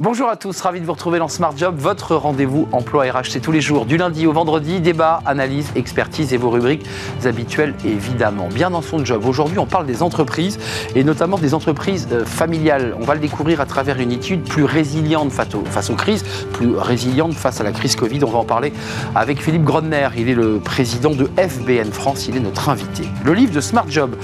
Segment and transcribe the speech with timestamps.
[0.00, 3.40] Bonjour à tous, ravi de vous retrouver dans Smart Job, votre rendez-vous emploi RH.
[3.42, 6.86] Tous les jours, du lundi au vendredi, débat, analyse, expertise et vos rubriques
[7.24, 8.46] habituelles évidemment.
[8.46, 9.24] Bien dans son job.
[9.26, 10.60] Aujourd'hui, on parle des entreprises
[10.94, 12.94] et notamment des entreprises euh, familiales.
[13.00, 16.22] On va le découvrir à travers une étude plus résiliente face aux, crises,
[16.52, 18.22] plus résiliente face à la crise Covid.
[18.22, 18.72] On va en parler
[19.16, 20.10] avec Philippe Grodner.
[20.16, 22.28] Il est le président de FBN France.
[22.28, 23.02] Il est notre invité.
[23.24, 24.14] Le livre de Smart Job,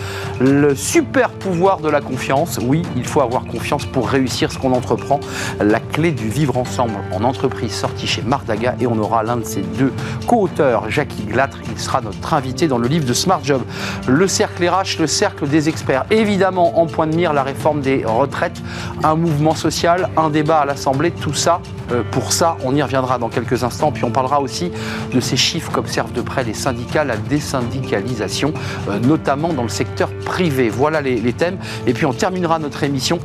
[0.41, 2.61] le super pouvoir de la confiance.
[2.63, 5.19] Oui, il faut avoir confiance pour réussir ce qu'on entreprend
[5.65, 9.45] la clé du vivre ensemble en entreprise sortie chez Mardaga et on aura l'un de
[9.45, 9.93] ses deux
[10.27, 11.59] co-auteurs, Jackie Glatre.
[11.71, 13.63] Il sera notre invité dans le livre de Smart Job.
[14.07, 16.05] Le cercle RH, le cercle des experts.
[16.11, 18.61] Évidemment, en point de mire, la réforme des retraites,
[19.03, 21.61] un mouvement social, un débat à l'Assemblée, tout ça.
[21.93, 23.93] Euh, pour ça, on y reviendra dans quelques instants.
[23.93, 24.71] Puis on parlera aussi
[25.13, 28.53] de ces chiffres qu'observent de près les syndicats, la désyndicalisation,
[28.89, 30.69] euh, notamment dans le secteur privé.
[30.69, 31.59] Voilà les thèmes.
[31.87, 33.19] Et puis on terminera notre émission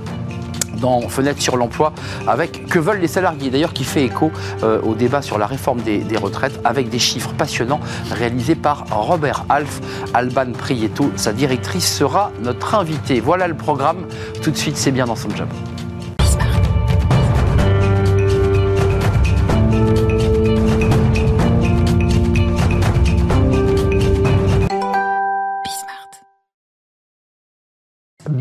[0.80, 1.94] dans Fenêtre sur l'emploi
[2.28, 4.32] avec Que veulent les salariés D'ailleurs, qui fait écho
[4.64, 7.80] euh, au débat sur la réforme des, retraites avec des chiffres passionnants
[8.12, 9.80] réalisés par Robert Alf.
[10.14, 13.20] Alban Prieto, sa directrice, sera notre invitée.
[13.20, 14.06] Voilà le programme.
[14.42, 15.48] Tout de suite, c'est bien dans son job.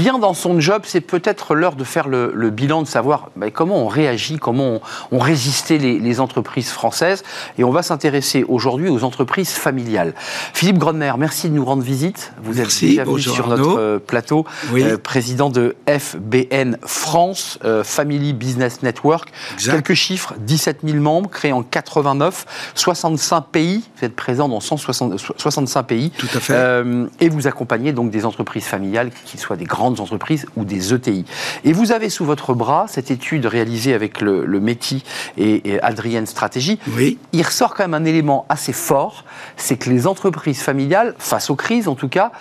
[0.08, 3.76] Bien dans son job, c'est peut-être l'heure de faire le, bilan, de savoir bah, comment
[3.84, 4.80] on réagit, comment
[5.12, 7.22] on, résistait les, entreprises françaises.
[7.58, 10.14] Et on va s'intéresser aujourd'hui aux entreprises familiales.
[10.54, 12.32] Philippe Gronner, merci de nous rendre visite.
[12.42, 18.32] Vous êtes déjà venu sur notre euh, plateau, euh, président de FBN France, euh, Family
[18.32, 19.30] Business Network.
[19.62, 25.82] Quelques chiffres, 17 000 membres, créés en 89, 65 pays, vous êtes présent dans 165
[25.82, 26.10] pays.
[26.16, 26.82] Tout à fait.
[27.20, 31.24] et vous accompagnez donc des entreprises familiales, qui soient des grandes entreprises ou des ETI.
[31.64, 35.02] Et vous avez sous votre bras cette étude réalisée avec le, le METI
[35.36, 36.78] et, et Adrienne Stratégie.
[36.96, 37.18] Oui.
[37.32, 39.24] Il ressort quand même un élément assez fort,
[39.56, 42.32] c'est que les entreprises familiales, face aux crises en tout cas,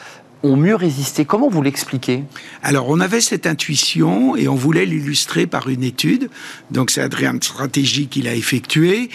[0.44, 1.26] ont mieux résisté.
[1.26, 2.24] Comment vous l'expliquez?
[2.62, 6.30] Alors, on avait cette intuition et on voulait l'illustrer par une étude.
[6.70, 9.10] Donc, c'est Adrienne Stratégie qui l'a effectuée,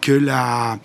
[0.00, 0.78] que la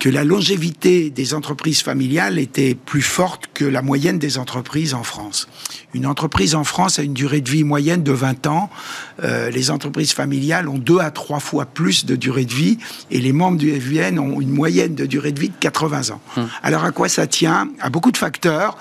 [0.00, 5.02] que la longévité des entreprises familiales était plus forte que la moyenne des entreprises en
[5.02, 5.48] France.
[5.94, 8.68] Une entreprise en France a une durée de vie moyenne de 20 ans.
[9.22, 12.78] Euh, les entreprises familiales ont deux à trois fois plus de durée de vie
[13.12, 16.20] et les membres du FVN ont une moyenne de durée de vie de 80 ans.
[16.36, 16.48] Hum.
[16.62, 17.68] Alors à quoi ça tient?
[17.80, 18.76] À beaucoup de facteurs.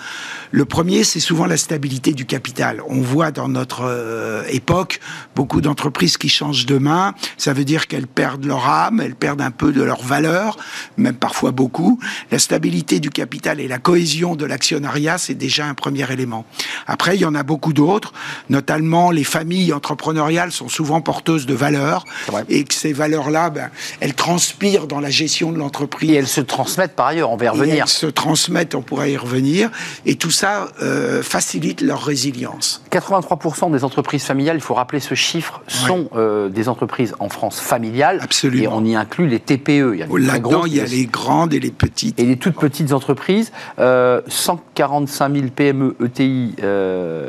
[0.50, 2.82] Le premier, c'est souvent la stabilité du capital.
[2.88, 5.00] On voit dans notre euh, époque
[5.36, 7.16] beaucoup d'entreprises qui changent de main.
[7.38, 10.58] Ça veut dire qu'elles perdent leur âme, elles perdent un peu de leur valeur,
[10.98, 12.00] même parfois beaucoup.
[12.32, 16.46] La stabilité du capital et la cohésion de l'actionnariat, c'est déjà un premier élément.
[16.86, 18.14] Après, il y en a beaucoup d'autres,
[18.50, 22.06] notamment les familles entrepreneuriales sont souvent porteuses de valeurs
[22.50, 23.70] et que ces valeurs-là, ben,
[24.00, 26.12] elles transpirent dans la gestion de l'entreprise.
[26.12, 27.84] Et elles se transmettent par ailleurs, on va y revenir.
[27.84, 29.72] elles se transmettent, on pourrait y revenir.
[30.06, 32.84] Et tout ça, ça euh, facilite leur résilience.
[32.92, 37.62] 83% des entreprises familiales, il faut rappeler ce chiffre, sont euh, des entreprises en France
[37.62, 38.20] familiales.
[38.22, 38.64] Absolument.
[38.64, 40.06] Et on y inclut les TPE.
[40.18, 42.20] Là-dedans, il y a les grandes et les petites.
[42.20, 43.54] Et les toutes petites entreprises.
[43.78, 46.56] 145 000 PME, ETI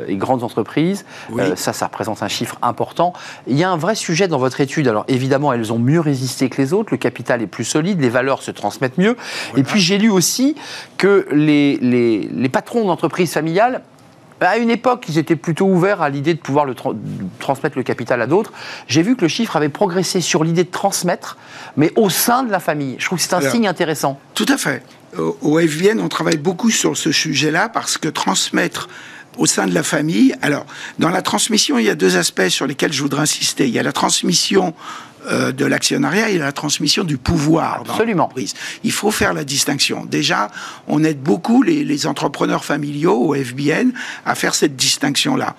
[0.07, 1.05] et grandes entreprises.
[1.37, 3.13] Euh, ça, ça représente un chiffre important.
[3.47, 4.87] Il y a un vrai sujet dans votre étude.
[4.87, 6.89] Alors évidemment, elles ont mieux résisté que les autres.
[6.91, 9.15] Le capital est plus solide, les valeurs se transmettent mieux.
[9.55, 10.55] Et puis j'ai lu aussi
[10.97, 13.81] que les, les, les patrons d'entreprise entreprises familiales,
[14.41, 16.75] à une époque, ils étaient plutôt ouverts à l'idée de pouvoir le
[17.39, 18.51] transmettre le capital à d'autres.
[18.87, 21.37] J'ai vu que le chiffre avait progressé sur l'idée de transmettre,
[21.77, 22.95] mais au sein de la famille.
[22.99, 24.19] Je trouve que c'est un signe intéressant.
[24.33, 24.83] Tout à fait.
[25.17, 28.89] Au FVN, on travaille beaucoup sur ce sujet-là parce que transmettre
[29.37, 30.35] au sein de la famille.
[30.41, 30.65] Alors,
[30.99, 33.67] dans la transmission, il y a deux aspects sur lesquels je voudrais insister.
[33.67, 34.73] Il y a la transmission
[35.27, 38.29] euh, de l'actionnariat et la transmission du pouvoir Absolument.
[38.35, 38.43] dans
[38.83, 40.05] Il faut faire la distinction.
[40.05, 40.49] Déjà,
[40.87, 43.91] on aide beaucoup les, entrepreneurs familiaux au FBN
[44.25, 45.55] à faire cette distinction-là.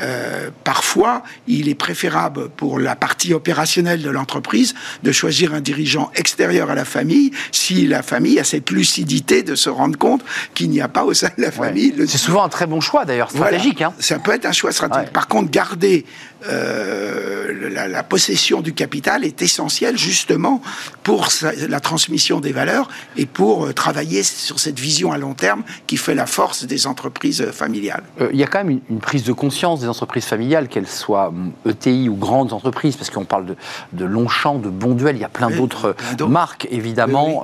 [0.00, 6.10] Euh, parfois, il est préférable pour la partie opérationnelle de l'entreprise de choisir un dirigeant
[6.14, 10.22] extérieur à la famille si la famille a cette lucidité de se rendre compte
[10.54, 11.94] qu'il n'y a pas au sein de la famille.
[12.06, 13.82] C'est souvent un très bon choix d'ailleurs, stratégique.
[13.82, 13.92] Hein.
[13.98, 15.12] Ça peut être un choix stratégique.
[15.12, 16.06] Par contre, garder
[16.48, 20.60] euh, la, possession du capital est essentielle justement
[21.02, 21.28] pour
[21.68, 25.96] la transmission des valeurs et pour euh, travailler sur cette vision à long terme qui
[25.96, 28.02] fait la force des entreprises familiales.
[28.20, 31.32] Euh, il y a quand même une, prise de conscience des entreprises familiales, qu'elles soient
[31.68, 33.56] ETI ou grandes entreprises, parce qu'on parle de,
[33.92, 35.96] de Longchamp, de Bonduel, il y a plein d'autres
[36.28, 37.42] marques évidemment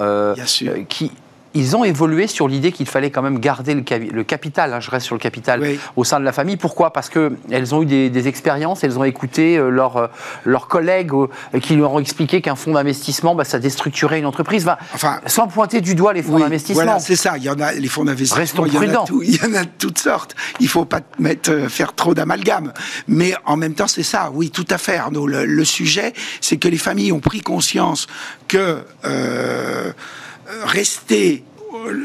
[0.89, 1.11] qui
[1.55, 4.91] ils ont évolué sur l'idée qu'il fallait quand même garder le, le capital, hein, je
[4.91, 5.63] reste sur le capital,
[5.97, 6.57] au sein de la famille.
[6.57, 6.93] Pourquoi?
[6.93, 10.11] Parce qu'elles ont eu des, expériences, elles ont écouté euh, leurs
[10.45, 11.13] leurs collègues
[11.63, 14.69] qui leur ont expliqué qu'un fonds d'investissement, bah, ça déstructurait une entreprise.
[14.95, 16.85] enfin, sans pointer du doigt les fonds d'investissement.
[16.85, 17.37] Voilà, c'est ça.
[17.37, 18.67] Il y en a les fonds d'investissement.
[18.67, 18.75] Il,
[19.25, 20.35] il y en a toutes sortes.
[20.61, 22.73] Il ne faut pas mettre, faire trop d'amalgame.
[23.07, 24.31] Mais en même temps, c'est ça.
[24.33, 25.27] Oui, tout à fait, Arnaud.
[25.27, 28.07] Le, sujet, c'est que les familles ont pris conscience
[28.47, 29.93] que euh,
[30.65, 31.45] rester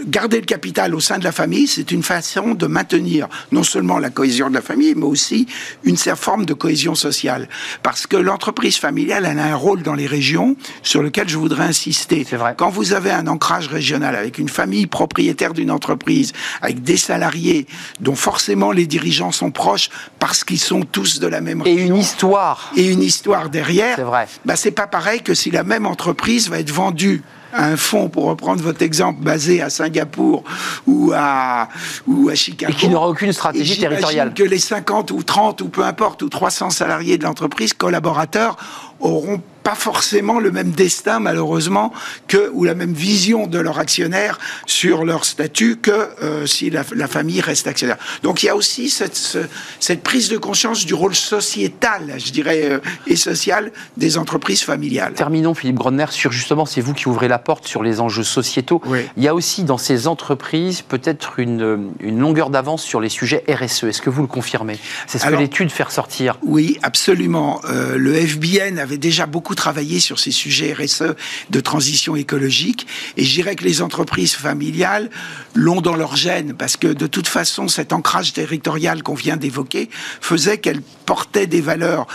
[0.07, 4.00] garder le capital au sein de la famille, c'est une façon de maintenir non seulement
[4.00, 5.48] la cohésion de la famille, mais aussi
[5.84, 7.50] une certaine forme de cohésion sociale.
[7.81, 11.63] Parce que l'entreprise familiale, elle a un rôle dans les régions sur lequel je voudrais
[11.66, 12.24] insister.
[12.24, 12.54] Vrai.
[12.56, 17.66] Quand vous avez un ancrage régional avec une famille propriétaire d'une entreprise, avec des salariés
[18.00, 21.80] dont forcément les dirigeants sont proches parce qu'ils sont tous de la même région.
[21.80, 22.72] Et une histoire.
[22.78, 23.95] Et une histoire derrière.
[23.95, 24.28] C'est vrai.
[24.45, 28.25] Bah, c'est pas pareil que si la même entreprise va être vendue un fonds, pour
[28.25, 30.44] reprendre votre exemple, basé à Singapour
[30.88, 31.69] ou à,
[32.07, 32.73] ou à Chicago.
[32.73, 34.33] Et qui n'aura aucune stratégie territoriale.
[34.33, 38.57] que les 50 ou 30 ou peu importe, ou 300 salariés de l'entreprise, collaborateurs,
[39.03, 41.94] auront pas forcément le même destin, malheureusement,
[42.27, 46.83] que ou la même vision de leur actionnaire sur leur statut que euh, si la,
[46.83, 47.97] famille reste actionnaire.
[48.23, 49.38] Donc il y a aussi cette,
[49.79, 55.13] cette prise de conscience du rôle sociétal, je dirais, euh, et social des entreprises familiales.
[55.13, 58.81] Terminons, Philippe Gronner, sur justement, c'est vous qui ouvrez la porte sur les enjeux sociétaux.
[59.15, 63.44] Il y a aussi dans ces entreprises peut-être une, une longueur d'avance sur les sujets
[63.47, 63.85] RSE.
[63.85, 64.77] Est-ce que vous le confirmez?
[65.07, 66.38] C'est ce que l'étude fait ressortir.
[66.44, 67.61] Oui, absolument.
[67.69, 71.16] Euh, le FBN avait déjà beaucoup travailler sur ces sujets RSE
[71.50, 72.88] de transition écologique.
[73.18, 75.10] Et je dirais que les entreprises familiales
[75.56, 79.90] l'ont dans leur gène, parce que de toute façon, cet ancrage territorial qu'on vient d'évoquer
[80.22, 82.07] faisait qu'elles portaient des valeurs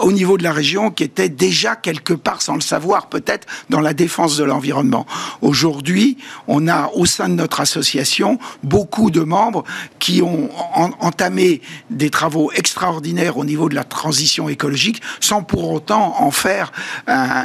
[0.00, 3.80] au niveau de la région qui étaient déjà quelque part, sans le savoir peut-être, dans
[3.80, 5.06] la défense de l'environnement.
[5.40, 9.64] Aujourd'hui, on a au sein de notre association beaucoup de membres
[9.98, 10.50] qui ont
[11.00, 11.60] entamé
[11.90, 16.72] des travaux extraordinaires au niveau de la transition écologique sans pour autant en faire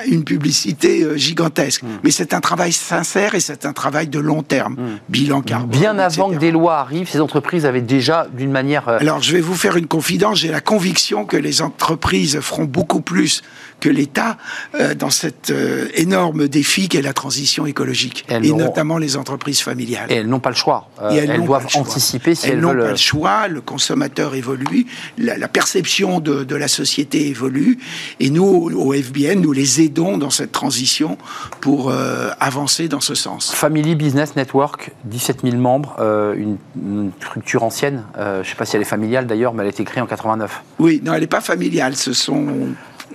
[0.07, 1.83] une publicité euh, gigantesque.
[1.83, 1.99] Hmm.
[2.03, 4.73] Mais c'est un travail sincère et c'est un travail de long terme.
[4.73, 4.97] Hmm.
[5.09, 5.79] Bilan carbone.
[5.79, 8.87] Bien avant que des lois arrivent, ces entreprises avaient déjà, d'une manière.
[8.87, 10.39] Euh, Alors, je vais vous faire une confidence.
[10.39, 13.41] J'ai la conviction que les entreprises feront beaucoup plus
[13.79, 14.37] que l'État
[14.75, 15.53] euh, dans cet
[15.95, 20.11] énorme défi qu'est la transition écologique, et notamment les entreprises familiales.
[20.11, 20.89] Et elles n'ont pas le choix.
[21.11, 23.47] elles, doivent anticiper si elles, elles n'ont pas le choix.
[23.47, 24.85] Le consommateur évolue,
[25.17, 27.79] la, perception de, de, la société évolue,
[28.19, 31.17] et nous, au FBN, nous les aidons dans cette transition
[31.61, 33.51] pour euh, avancer dans ce sens.
[33.53, 38.03] Family Business Network, 17 000 membres, euh, une, structure ancienne.
[38.17, 40.01] Euh, je ne sais pas si elle est familiale d'ailleurs, mais elle a été créée
[40.01, 40.63] en 89.
[40.79, 41.95] Oui, non, elle n'est pas familiale.
[41.95, 42.45] Ce sont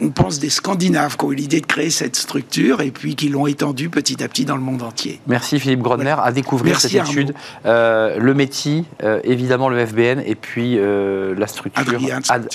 [0.01, 3.29] on pense des Scandinaves qui ont eu l'idée de créer cette structure et puis qui
[3.29, 5.21] l'ont étendue petit à petit dans le monde entier.
[5.27, 6.17] Merci Philippe Grodner.
[6.23, 7.35] À découvrir cette étude.
[7.67, 11.85] Euh, le métier, euh, évidemment le FBN et puis euh, la structure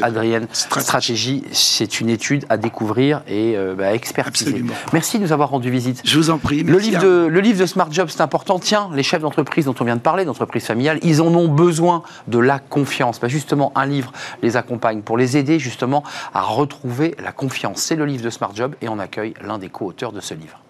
[0.01, 1.43] Adrienne, Stratégie.
[1.51, 4.63] C'est une étude à découvrir et bah, à expertiser.
[4.93, 6.01] Merci de nous avoir rendu visite.
[6.03, 6.63] Je vous en prie.
[6.63, 8.59] Le livre, de, le livre de Smart Job, c'est important.
[8.59, 12.03] Tiens, les chefs d'entreprise dont on vient de parler, d'entreprise familiale, ils en ont besoin
[12.27, 13.19] de la confiance.
[13.19, 14.11] Bah, justement, un livre
[14.41, 16.03] les accompagne pour les aider justement
[16.33, 19.59] à retrouver la la confiance, c'est le livre de Smart Job et on accueille l'un
[19.59, 20.63] des co-auteurs de ce livre.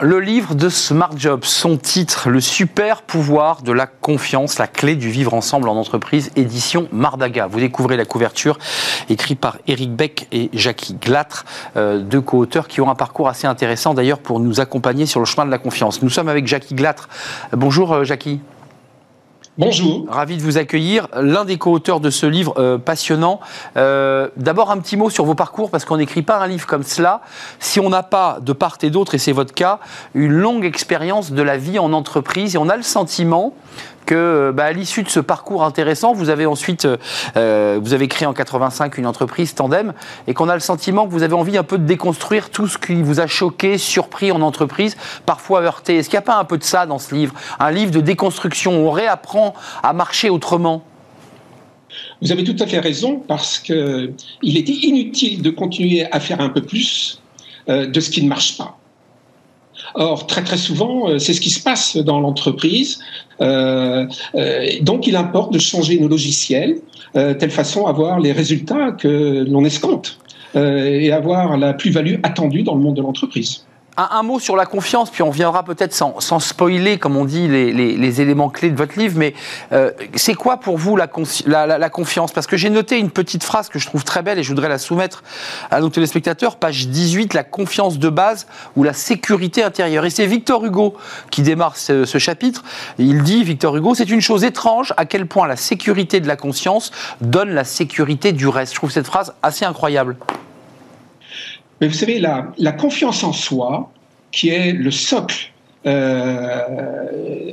[0.00, 4.96] Le livre de Smart Job, son titre, Le super pouvoir de la confiance, la clé
[4.96, 7.46] du vivre ensemble en entreprise, édition Mardaga.
[7.46, 8.58] Vous découvrez la couverture,
[9.10, 11.44] écrite par Eric Beck et Jackie Glatre,
[11.76, 15.26] euh, deux co-auteurs qui ont un parcours assez intéressant d'ailleurs pour nous accompagner sur le
[15.26, 16.00] chemin de la confiance.
[16.00, 17.10] Nous sommes avec Jackie Glatre.
[17.52, 18.40] Bonjour euh, Jackie.
[19.58, 20.06] Bonjour.
[20.08, 21.08] Ravi de vous accueillir.
[21.20, 23.40] L'un des co-auteurs de ce livre euh, passionnant.
[23.76, 26.84] Euh, d'abord, un petit mot sur vos parcours, parce qu'on n'écrit pas un livre comme
[26.84, 27.22] cela
[27.58, 29.80] si on n'a pas, de part et d'autre, et c'est votre cas,
[30.14, 32.54] une longue expérience de la vie en entreprise.
[32.54, 33.52] Et on a le sentiment
[34.08, 36.96] que, euh, bah, à l'issue de ce parcours intéressant, vous avez ensuite, euh,
[37.36, 39.92] euh, vous avez créé en 85 une entreprise Tandem,
[40.26, 42.78] et qu'on a le sentiment que vous avez envie un peu de déconstruire tout ce
[42.78, 44.96] qui vous a choqué, surpris en entreprise,
[45.26, 45.96] parfois heurté.
[45.98, 47.34] Est-ce qu'il n'y a pas un peu de ça dans ce livre?
[47.60, 50.82] Un livre de déconstruction, où on réapprend à marcher autrement?
[52.22, 56.48] Vous avez tout à fait raison parce qu'il était inutile de continuer à faire un
[56.48, 57.20] peu plus
[57.68, 58.78] de ce qui ne marche pas.
[59.94, 62.98] Or, très très souvent, euh, c'est ce qui se passe dans l'entreprise.
[63.40, 66.76] Euh, euh, donc, il importe de changer nos logiciels,
[67.14, 70.18] telle façon à avoir les résultats que l'on escompte
[70.54, 73.64] et avoir la plus-value attendue dans le monde de l'entreprise.
[74.00, 78.20] Un, mot sur la confiance, puis on viendra peut-être sans, spoiler, comme on dit, les,
[78.20, 79.34] éléments clés de votre livre, mais
[79.72, 82.30] euh, c'est quoi pour vous la, confiance?
[82.30, 84.68] Parce que j'ai noté une petite phrase que je trouve très belle et je voudrais
[84.68, 85.24] la soumettre
[85.72, 90.04] à nos téléspectateurs, page 18, la confiance de base ou la sécurité intérieure.
[90.04, 90.94] Et c'est Victor Hugo
[91.30, 92.62] qui démarre ce, ce chapitre.
[92.98, 96.36] Il dit, Victor Hugo, c'est une chose étrange à quel point la sécurité de la
[96.36, 98.74] conscience donne la sécurité du reste.
[98.74, 100.16] Je trouve cette phrase assez incroyable.
[101.80, 103.90] Mais vous savez, la, confiance en soi,
[104.32, 105.52] qui est le socle
[105.86, 107.52] euh,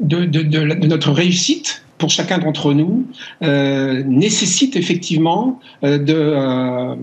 [0.00, 3.06] de, notre réussite pour chacun d'entre nous,
[3.42, 6.96] euh, nécessite effectivement euh, de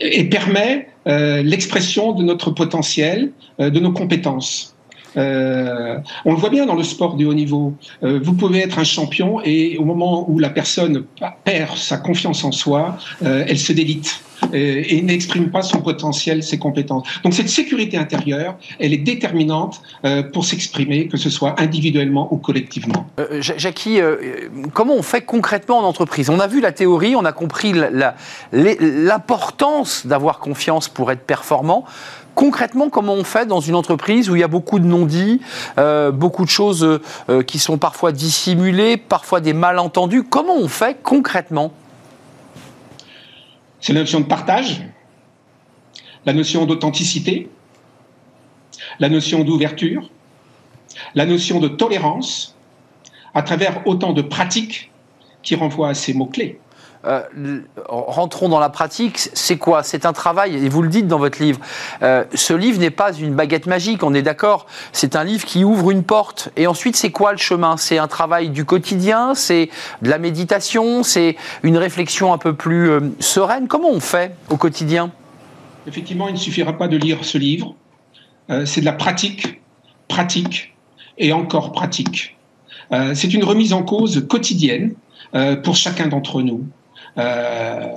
[0.00, 4.74] et permet l'expression de notre potentiel, de nos compétences.
[5.16, 7.74] On le voit bien dans le sport de haut niveau.
[8.00, 11.04] Vous pouvez être un champion et au moment où la personne
[11.44, 17.06] perd sa confiance en soi, elle se délite et, n'exprime pas son potentiel, ses compétences.
[17.22, 19.82] Donc cette sécurité intérieure, elle est déterminante
[20.32, 23.06] pour s'exprimer, que ce soit individuellement ou collectivement.
[23.40, 23.98] Jackie,
[24.72, 26.30] comment on fait concrètement en entreprise?
[26.30, 27.74] On a vu la théorie, on a compris
[28.52, 31.84] l'importance d'avoir confiance pour être performant
[32.34, 35.40] concrètement, comment on fait dans une entreprise où il y a beaucoup de non-dits,
[35.78, 40.24] euh, beaucoup de choses euh, qui sont parfois dissimulées, parfois des malentendus?
[40.24, 41.72] Comment on fait concrètement?
[43.84, 44.80] C'est la notion de partage,
[46.24, 47.50] la notion d'authenticité,
[48.98, 50.08] la notion d'ouverture,
[51.14, 52.56] la notion de tolérance,
[53.34, 54.90] à travers autant de pratiques
[55.42, 56.58] qui renvoient à ces mots-clés.
[57.06, 59.18] Euh, rentrons dans la pratique.
[59.18, 59.82] C'est quoi?
[59.82, 61.60] C'est un travail, et vous le dites dans votre livre.
[62.02, 64.66] Euh, ce livre n'est pas une baguette magique, on est d'accord.
[64.92, 66.50] C'est un livre qui ouvre une porte.
[66.56, 67.76] Et ensuite, c'est quoi le chemin?
[67.76, 69.34] C'est un travail du quotidien?
[69.34, 69.68] C'est
[70.02, 71.02] de la méditation?
[71.02, 73.68] C'est une réflexion un peu plus euh, sereine?
[73.68, 75.10] Comment on fait au quotidien?
[75.86, 77.74] Effectivement, il ne suffira pas de lire ce livre.
[78.64, 79.60] c'est de la pratique,
[80.08, 80.74] pratique
[81.18, 82.38] et encore pratique.
[82.90, 84.94] c'est une remise en cause quotidienne
[85.62, 86.64] pour chacun d'entre nous.
[87.18, 87.88] Euh,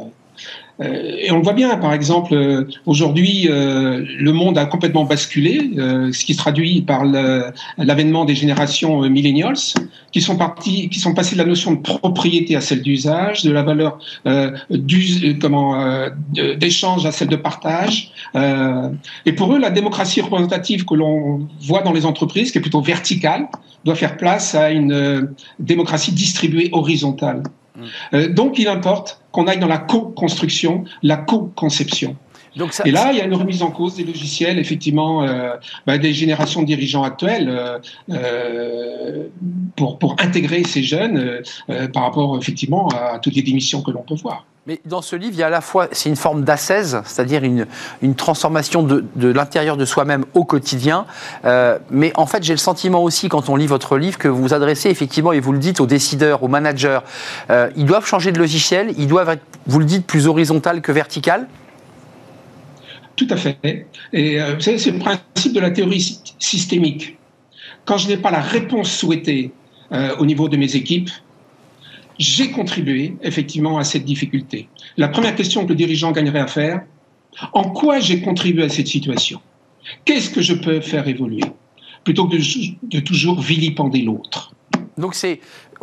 [0.79, 5.71] euh, et on le voit bien, par exemple, euh, aujourd'hui, le monde a complètement basculé,
[5.75, 7.03] ce qui se traduit par
[7.77, 9.57] l'avènement des générations millennials,
[10.11, 13.51] qui sont partis, qui sont passés de la notion de propriété à celle d'usage, de
[13.51, 13.97] la valeur
[16.59, 18.11] d'échange à celle de partage.
[19.25, 22.81] et pour eux, la démocratie représentative que l'on voit dans les entreprises, qui est plutôt
[22.81, 23.47] verticale,
[23.83, 27.41] doit faire place à une démocratie distribuée horizontale.
[28.13, 32.15] Euh, donc, il importe qu'on aille dans la co-construction, la co-conception.
[32.85, 35.51] Et là, il y a une remise en cause des logiciels, effectivement, euh,
[35.85, 37.79] bah, des générations de dirigeants actuels
[38.09, 39.27] euh,
[39.75, 41.41] pour, pour intégrer ces jeunes
[41.93, 44.45] par rapport, effectivement, à toutes les démissions que l'on peut voir.
[44.67, 47.45] Mais dans ce livre, il y a à la fois, c'est une forme d'ascèse, c'est-à-dire
[47.45, 47.67] une,
[48.01, 51.05] une, transformation de, de l'intérieur de soi-même au quotidien.
[51.45, 54.41] Euh, mais en fait, j'ai le sentiment aussi, quand on lit votre livre, que vous
[54.41, 56.99] vous adressez effectivement, et vous le dites, aux décideurs, aux managers.
[57.49, 60.91] Euh, ils doivent changer de logiciel, ils doivent être, vous le dites, plus horizontal que
[60.91, 61.47] vertical
[63.15, 63.87] Tout à fait.
[64.11, 67.17] Et euh, c'est le principe de la théorie systémique.
[67.85, 69.53] Quand je n'ai pas la réponse souhaitée
[70.19, 71.09] au niveau de mes équipes,
[72.19, 74.67] j'ai contribué effectivement à cette difficulté.
[74.97, 76.81] La première question que le dirigeant gagnerait à faire,
[77.53, 79.41] en quoi j'ai contribué à cette situation?
[80.05, 81.43] Qu'est-ce que je peux faire évoluer?
[82.03, 84.53] Plutôt que de, toujours vilipender l'autre.
[84.97, 85.41] Donc c'est,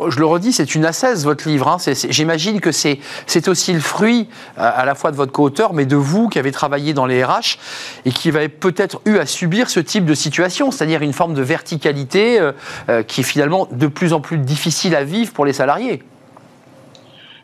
[0.09, 1.67] je le redis, c'est une ascèse votre livre.
[1.69, 1.77] Hein.
[2.09, 2.99] J'imagine que c'est
[3.47, 4.27] aussi le fruit
[4.57, 7.57] à la fois de votre co-auteur, mais de vous qui avez travaillé dans les RH
[8.05, 11.41] et qui avez peut-être eu à subir ce type de situation, c'est-à-dire une forme de
[11.41, 12.51] verticalité euh,
[12.89, 16.03] euh, qui est finalement de plus en plus difficile à vivre pour les salariés.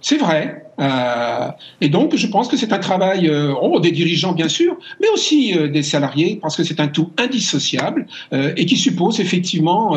[0.01, 0.65] C'est vrai.
[0.79, 4.75] Euh, et donc, je pense que c'est un travail euh, oh, des dirigeants, bien sûr,
[4.99, 9.95] mais aussi euh, des salariés, parce que c'est un tout indissociable et qui suppose effectivement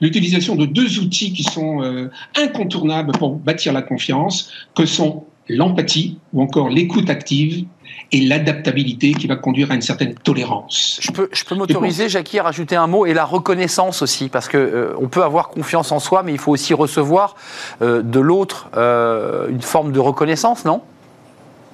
[0.00, 6.42] l'utilisation de deux outils qui sont incontournables pour bâtir la confiance, que sont l'empathie ou
[6.42, 7.64] encore l'écoute active
[8.12, 10.98] et l'adaptabilité qui va conduire à une certaine tolérance.
[11.00, 14.48] Je peux, je peux m'autoriser, Jackie, à rajouter un mot et la reconnaissance aussi, parce
[14.48, 17.36] que euh, on peut avoir confiance en soi, mais il faut aussi recevoir
[17.82, 20.82] euh, de l'autre euh, une forme de reconnaissance, non?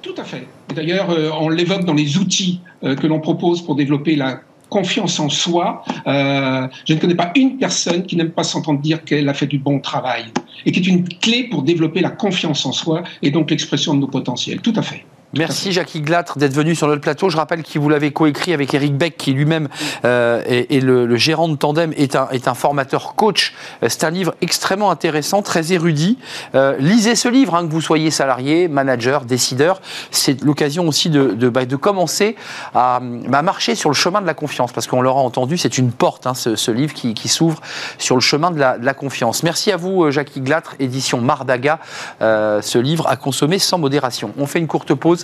[0.01, 0.47] Tout à fait.
[0.75, 1.07] D'ailleurs,
[1.39, 5.85] on l'évoque dans les outils que l'on propose pour développer la confiance en soi.
[6.05, 9.59] je ne connais pas une personne qui n'aime pas s'entendre dire qu'elle a fait du
[9.59, 10.25] bon travail
[10.65, 13.99] et qui est une clé pour développer la confiance en soi et donc l'expression de
[14.01, 14.59] nos potentiels.
[14.59, 15.05] Tout à fait.
[15.35, 17.27] Merci Jackie Glatre d'être venu sur notre plateau.
[17.27, 19.67] Je rappelle que vous l'avez coécrit avec Eric Beck, qui lui-même
[20.05, 23.55] euh, est, le, gérant de Tandem, est un, est un formateur coach.
[23.81, 26.19] Euh, c'est un livre extrêmement intéressant, très érudit.
[26.53, 29.81] Euh, lisez ce livre, hein, que vous soyez salarié, manager, décideur.
[30.11, 32.35] C'est l'occasion aussi de, bah, commencer
[32.75, 35.91] à, bah, marcher sur le chemin de la confiance, parce qu'on l'aura entendu, c'est une
[35.91, 37.59] porte, hein, ce, livre qui, s'ouvre
[37.97, 39.41] sur le chemin de la, de la, confiance.
[39.41, 41.79] Merci à vous, Jackie Glatre, édition Mardaga.
[42.19, 44.31] ce livre à consommer sans modération.
[44.37, 45.22] On fait une courte pause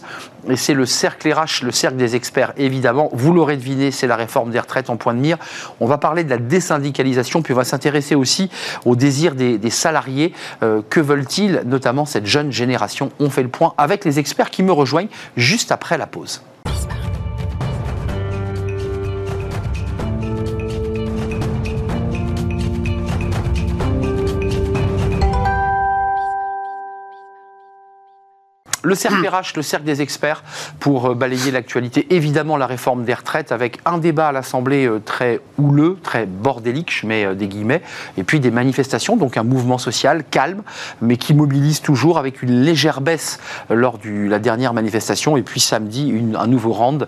[0.49, 3.09] et c'est le cercle RH, le cercle des experts, évidemment.
[3.13, 5.37] Vous l'aurez deviné, c'est la réforme des retraites en point de mire.
[5.79, 8.49] On va parler de la désyndicalisation, puis on va s'intéresser aussi
[8.85, 10.33] aux désirs des, salariés.
[10.63, 13.11] Euh, que veulent-ils, notamment cette jeune génération?
[13.19, 16.41] On fait le point avec les experts qui me rejoignent juste après la pause.
[28.81, 30.41] Le cercle RH, le cercle des experts,
[30.79, 32.07] pour euh, balayer l'actualité.
[32.12, 36.89] Évidemment, la réforme des retraites, avec un débat à l'Assemblée euh, très houleux, très bordélique,
[36.89, 37.81] je mets euh, des guillemets,
[38.17, 40.62] et puis des manifestations, donc un mouvement social calme,
[41.01, 45.59] mais qui mobilise toujours avec une légère baisse lors de la dernière manifestation, et puis
[45.59, 47.07] samedi, un nouveau round,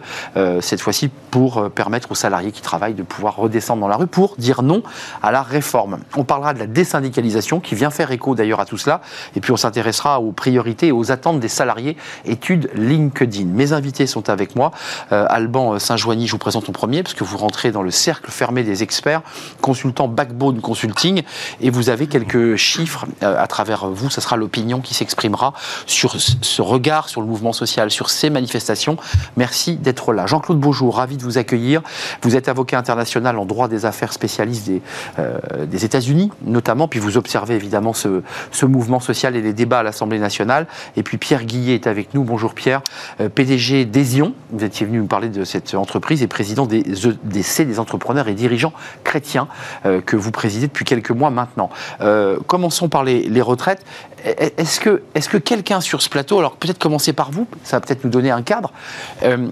[0.59, 4.35] cette fois-ci pour permettre aux salariés qui travaillent de pouvoir redescendre dans la rue pour
[4.37, 4.83] dire non
[5.23, 5.99] à la réforme.
[6.15, 9.01] On parlera de la désyndicalisation, qui vient faire écho d'ailleurs à tout cela,
[9.35, 13.45] et puis on s'intéressera aux priorités et aux attentes des salariés salariés, études LinkedIn.
[13.45, 14.71] Mes invités sont avec moi.
[15.11, 18.31] Euh, Alban Saint-Joigny, je vous présente en premier, parce que vous rentrez dans le cercle
[18.31, 19.21] fermé des experts,
[19.61, 21.21] consultant Backbone Consulting,
[21.61, 24.09] et vous avez quelques chiffres euh, à travers vous.
[24.09, 25.53] Ce sera l'opinion qui s'exprimera
[25.85, 28.97] sur ce regard sur le mouvement social, sur ces manifestations.
[29.37, 30.25] Merci d'être là.
[30.25, 31.83] Jean-Claude Beaujour, ravi de vous accueillir.
[32.23, 34.81] Vous êtes avocat international en droit des affaires spécialiste des,
[35.19, 35.37] euh,
[35.67, 39.83] des États-Unis, notamment, puis vous observez évidemment ce, ce mouvement social et les débats à
[39.83, 40.65] l'Assemblée nationale.
[40.95, 42.23] Et puis Pierre Guillet est avec nous.
[42.23, 42.81] Bonjour Pierre,
[43.19, 44.33] euh, PDG d'Esion.
[44.51, 48.33] Vous étiez venu nous parler de cette entreprise et président des EDC, des entrepreneurs et
[48.33, 48.71] dirigeants
[49.03, 49.49] chrétiens,
[49.85, 51.69] euh, que vous présidez depuis quelques mois maintenant.
[51.99, 53.83] Euh, commençons par les, retraites.
[54.23, 57.81] Est-ce que, est que quelqu'un sur ce plateau, alors peut-être commencer par vous, ça va
[57.81, 58.71] peut-être nous donner un cadre,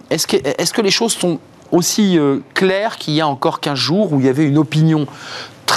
[0.09, 1.39] est-ce que, est que les choses sont
[1.71, 2.19] aussi
[2.53, 5.07] claires qu'il y a encore 15 jours où il y avait une opinion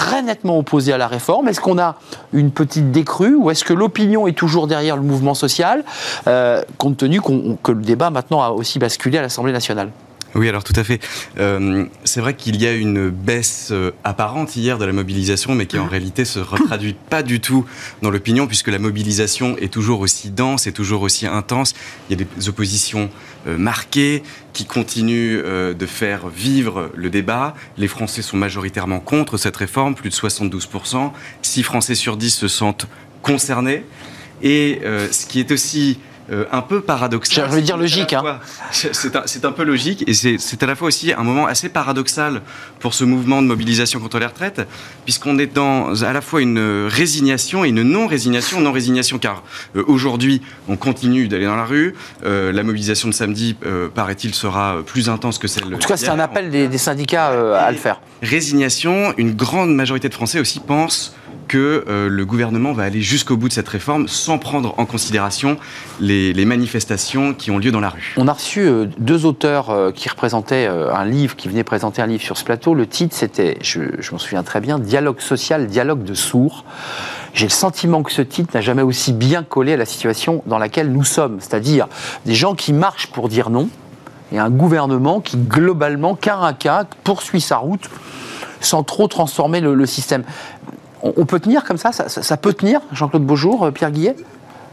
[0.03, 1.97] très nettement opposé à la réforme Est-ce qu'on a
[2.33, 5.85] une petite décrue ou est-ce que l'opinion est toujours derrière le mouvement social,
[6.27, 9.91] euh, compte tenu que le débat maintenant a aussi basculé à l'Assemblée nationale?
[10.35, 10.99] Oui, alors tout à fait.
[11.39, 15.67] Euh, c'est vrai qu'il y a une baisse euh, apparente hier de la mobilisation, mais
[15.67, 17.67] qui en réalité se retraduit pas du tout
[18.01, 21.75] dans l'opinion, puisque la mobilisation est toujours aussi dense et toujours aussi intense.
[22.09, 23.11] Il y a des oppositions
[23.47, 27.55] euh, marquées qui continuent de faire vivre le débat.
[27.79, 31.11] Les Français sont majoritairement contre cette réforme, plus de 72%.
[31.41, 32.87] 6 Français sur 10 se sentent
[33.23, 33.85] concernés.
[34.43, 36.01] Et ce qui est aussi
[36.31, 37.47] euh, un peu paradoxal.
[37.51, 38.13] Je veux dire logique.
[38.13, 38.39] Hein.
[38.71, 42.43] C'est un, un, peu logique et c'est à la fois aussi un moment assez paradoxal
[42.79, 44.63] pour ce mouvement de mobilisation contre les retraites,
[45.05, 48.61] puisqu'on est dans à la fois une résignation et une non-résignation.
[48.61, 49.43] Non-résignation car
[49.77, 51.95] euh, aujourd'hui on continue d'aller dans la rue.
[52.25, 53.57] Euh, la mobilisation de samedi,
[53.95, 55.75] paraît-il, sera plus intense que celle.
[55.75, 58.01] En tout cas, c'est un appel des, des syndicats à le faire.
[58.23, 59.15] Résignation.
[59.17, 61.15] Une grande majorité de Français aussi pensent
[61.53, 65.59] que euh, le gouvernement va aller jusqu'au bout de cette réforme sans prendre en considération
[66.01, 68.15] les, manifestations qui ont lieu dans la rue.
[68.17, 72.07] On a reçu euh, deux auteurs euh, qui représentaient un livre, qui venaient présenter un
[72.07, 72.73] livre sur ce plateau.
[72.73, 73.81] Le titre, c'était, je,
[74.13, 76.65] m'en souviens très bien, Dialogue social, dialogue de sourds.
[77.35, 80.59] J'ai le sentiment que ce titre n'a jamais aussi bien collé à la situation dans
[80.59, 81.87] laquelle nous sommes, c'est-à-dire
[82.25, 83.69] des gens qui marchent pour dire non,
[84.33, 87.91] et un gouvernement qui, globalement, cas à cas, poursuit sa route
[88.61, 90.23] sans trop transformer le système
[91.03, 94.17] on, peut tenir comme ça, ça, peut tenir, Jean-Claude Beaujour, euh, Pierre Guillet?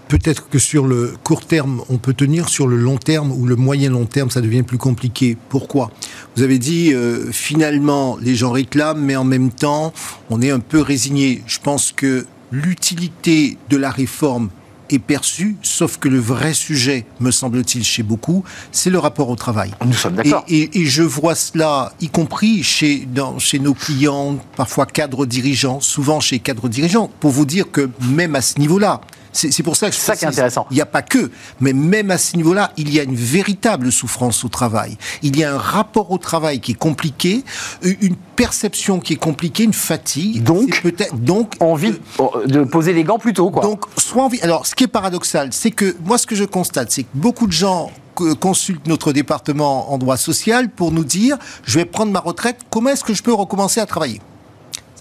[0.07, 3.55] Peut-être que sur le court terme, on peut tenir, sur le long terme ou le
[3.55, 5.37] moyen long terme, ça devient plus compliqué.
[5.49, 5.91] Pourquoi?
[6.35, 9.93] Vous avez dit, euh, finalement, les gens réclament, mais en même temps,
[10.31, 11.43] on est un peu résigné.
[11.45, 14.49] Je pense que l'utilité de la réforme
[14.89, 19.35] est perçu, sauf que le vrai sujet, me semble-t-il, chez beaucoup, c'est le rapport au
[19.35, 19.71] travail.
[19.85, 20.43] Nous sommes d'accord.
[20.47, 26.19] Et, je vois cela, y compris chez, dans, chez nos clients, parfois cadres dirigeants, souvent
[26.19, 29.95] chez cadres dirigeants, pour vous dire que même à ce niveau-là, c'est pour ça que
[29.95, 30.65] je ça qui est intéressant.
[30.71, 33.91] Il n'y a pas que, mais même à ce niveau-là, il y a une véritable
[33.91, 34.97] souffrance au travail.
[35.21, 37.43] Il y a un rapport au travail qui est compliqué,
[37.83, 40.43] une perception qui est compliquée, une fatigue.
[40.43, 41.93] Donc, peut-être donc envie
[42.47, 43.63] de, poser les gants plus tôt, quoi.
[43.63, 44.41] Donc, soit envie.
[44.41, 47.47] Alors, ce qui est paradoxal, c'est que moi, ce que je constate, c'est que beaucoup
[47.47, 47.91] de gens
[48.39, 52.89] consultent notre département en droit social pour nous dire je vais prendre ma retraite, comment
[52.89, 54.19] est-ce que je peux recommencer à travailler?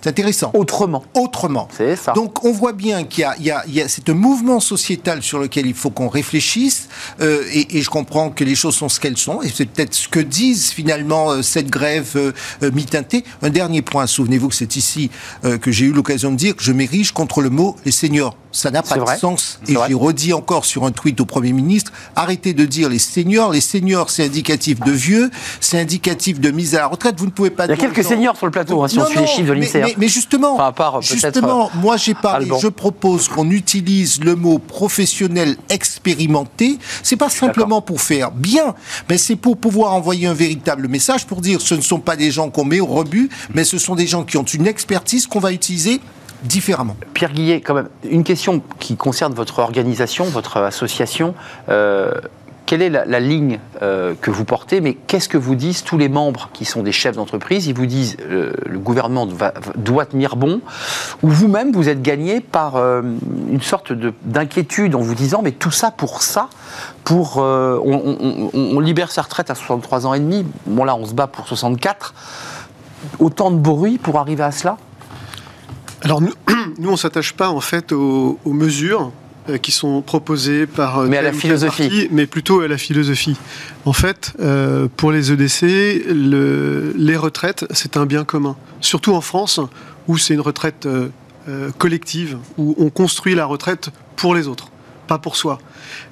[0.01, 0.51] C'est intéressant.
[0.55, 1.05] Autrement.
[1.15, 1.69] Autrement.
[1.77, 2.13] C'est ça.
[2.13, 5.75] Donc on voit bien qu'il y, y, a c'est un mouvement sociétal sur lequel il
[5.75, 6.89] faut qu'on réfléchisse.
[7.21, 9.43] Euh, et, et, je comprends que les choses sont ce qu'elles sont.
[9.43, 12.33] Et c'est peut-être ce que disent finalement euh, cette grève euh,
[12.63, 13.25] euh mi-teintée.
[13.43, 14.07] Un dernier point.
[14.07, 15.11] Souvenez-vous que c'est ici
[15.45, 18.37] euh, que j'ai eu l'occasion de dire que je m'érige contre le mot les seniors.
[18.51, 19.19] Ça n'a pas de vrai.
[19.19, 19.61] sens.
[19.69, 23.53] Et j'ai redit encore sur un tweet au Premier ministre, arrêtez de dire les seniors.
[23.53, 25.31] Les seniors, c'est indicatif de vieux,
[25.61, 27.17] c'est indicatif de mise à la retraite.
[27.19, 28.97] Vous ne pouvez pas Il y a dire quelques seniors sur le plateau, hein, si
[28.97, 29.83] non, on suit les non, chiffres de l'INSEE.
[29.83, 29.87] hein.
[29.89, 32.59] Mais, mais justement, Enfin, à part, euh, justement, moi j'ai parlé, Alban.
[32.59, 36.79] je propose qu'on utilise le mot professionnel expérimenté.
[37.03, 38.75] C'est pas simplement pour faire bien,
[39.11, 42.31] mais c'est pour pouvoir envoyer un véritable message pour dire ce ne sont pas des
[42.31, 45.41] gens qu'on met au rebut, mais ce sont des gens qui ont une expertise qu'on
[45.41, 46.01] va utiliser
[46.43, 46.97] différemment.
[47.15, 51.35] Pierre Guillet, quand même, une question qui concerne votre organisation, votre association.
[51.69, 52.13] Euh,
[52.67, 56.11] quelle est la, ligne euh, que vous portez Mais qu'est-ce que vous disent tous les
[56.11, 57.67] membres qui sont des chefs d'entreprise?
[57.67, 60.61] Ils vous disent euh, le gouvernement doit tenir bon,
[61.23, 63.01] ou vous-même vous êtes gagné par euh,
[63.51, 66.51] une sorte de- d'inquiétude en vous disant mais tout ça pour ça,
[67.05, 70.45] pour on libère sa retraite à 63 ans et demi.
[70.67, 72.13] Bon là on se bat pour 64.
[73.19, 74.77] Autant de bruit pour arriver à cela?
[76.03, 76.33] Alors nous,
[76.79, 79.13] nous on s'attache pas en fait aux, aux mesures
[79.49, 82.09] euh, qui sont proposées par euh, Mais à la philosophie.
[82.11, 83.37] mais plutôt à la philosophie.
[83.85, 89.21] En fait, euh, pour les EDC, le- les retraites c'est un bien commun, surtout en
[89.21, 89.61] France
[90.07, 91.09] où c'est une retraite euh,
[91.79, 94.69] collective où on construit la retraite pour les autres,
[95.07, 95.59] pas pour soi.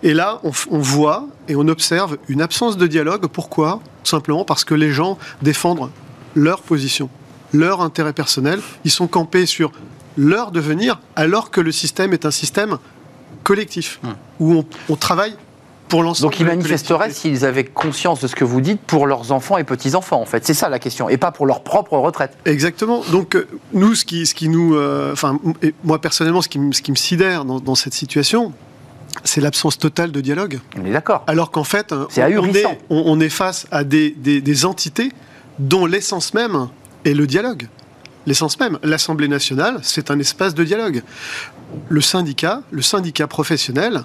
[0.03, 3.27] Et là, on voit et on observe une absence de dialogue.
[3.27, 3.81] Pourquoi?
[4.05, 5.91] Simplement parce que les gens défendent
[6.35, 7.09] leur position,
[7.57, 8.61] leur intérêt personnel.
[8.85, 9.73] Ils sont campés sur
[10.17, 12.79] leur devenir, alors que le système est un système
[13.43, 14.01] collectif,
[14.41, 15.35] où on, on travaille
[15.89, 16.33] pour l'ensemble.
[16.33, 19.63] Donc ils manifesteraient s'ils avaient conscience de ce que vous dites pour leurs enfants et
[19.65, 20.45] petits-enfants, en fait.
[20.45, 22.37] C'est ça la question, et pas pour leur propre retraite.
[22.45, 23.03] Exactement.
[23.13, 25.39] Donc euh, nous, ce qui, ce qui nous, euh, enfin
[25.85, 28.53] moi personnellement, ce qui, me- ce qui me sidère dans, dans cette situation,
[29.23, 30.59] c'est l'absence totale de dialogue.
[30.81, 31.23] On est d'accord.
[31.29, 34.65] Alors qu'en fait, euh, C'est on, est, on- on est face à des, des- des
[34.65, 35.13] entités
[35.61, 36.69] dont l'essence même
[37.07, 37.69] est le dialogue.
[38.27, 38.79] L'essence même.
[38.83, 41.03] L'Assemblée nationale, c'est un espace de dialogue.
[41.89, 44.03] Le syndicat, le syndicat professionnel,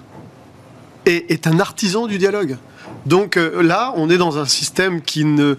[1.06, 2.56] est, est un artisan du dialogue.
[3.06, 5.56] Donc euh, là, on est dans un système qui ne,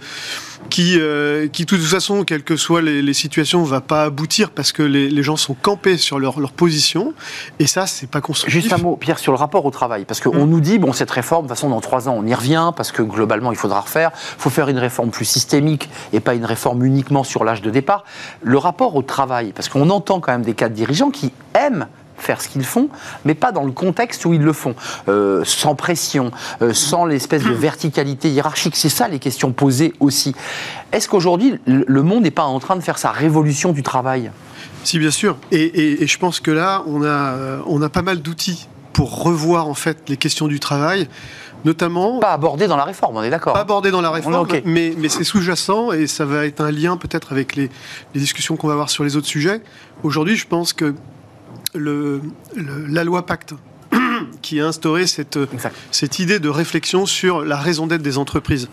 [0.70, 4.50] qui, euh, qui de toute façon, quelles que soient les, les situations, va pas aboutir
[4.52, 7.14] parce que les, les gens sont campés sur leur, leur position.
[7.60, 8.62] Et ça, c'est pas constructif.
[8.62, 10.06] Juste un mot, Pierre, sur le rapport au travail.
[10.06, 12.34] Parce qu'on nous dit, bon, cette réforme, de toute façon, dans trois ans, on y
[12.34, 14.12] revient, parce que globalement, il faudra refaire.
[14.38, 17.70] Il faut faire une réforme plus systémique et pas une réforme uniquement sur l'âge de
[17.70, 18.04] départ.
[18.42, 22.42] Le rapport au travail, parce qu'on entend quand même des cadres dirigeants qui aiment faire
[22.42, 22.90] ce qu'ils font,
[23.26, 24.76] mais pas dans le contexte où ils le font,
[25.08, 28.76] Euh, sans pression, euh, sans l'espèce de verticalité hiérarchique.
[28.76, 30.34] C'est ça les questions posées aussi.
[30.92, 34.32] Est-ce qu'aujourd'hui, le monde n'est pas en train de faire sa révolution du travail?
[34.84, 35.38] Si, bien sûr.
[35.52, 38.68] Et, et- et je pense que là, on a, euh, on a pas mal d'outils
[38.92, 41.08] pour revoir en fait les questions du travail,
[41.66, 44.94] notamment Pas abordé dans la réforme, on est d'accord pas abordé dans la réforme, mais,
[44.98, 47.70] mais c'est sous-jacent et ça va être un lien peut-être avec les,
[48.14, 49.62] les discussions qu'on va avoir sur les autres sujets.
[50.04, 50.94] Aujourd'hui, je pense que
[51.74, 52.22] le,
[52.56, 53.54] le- la loi Pacte,
[54.42, 55.76] qui a instauré cette, Exact.
[55.92, 58.70] cette idée de réflexion sur la raison d'être des entreprises,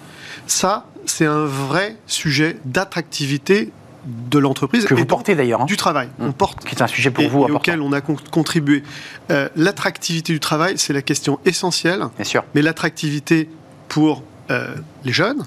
[0.47, 3.73] ça, c'est un vrai sujet d'attractivité
[4.07, 6.09] de l'entreprise Que et vous donc portez d'ailleurs, hein, du travail.
[6.19, 6.25] Mm.
[6.27, 8.83] On porte qui est un sujet pour et, vous et auquel on a con- contribué.
[9.31, 12.45] Euh, l'attractivité du travail, c'est la question essentielle, Bien sûr.
[12.55, 13.51] mais l'attractivité
[13.89, 15.45] pour euh, les jeunes,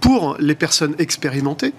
[0.00, 1.72] pour les personnes expérimentées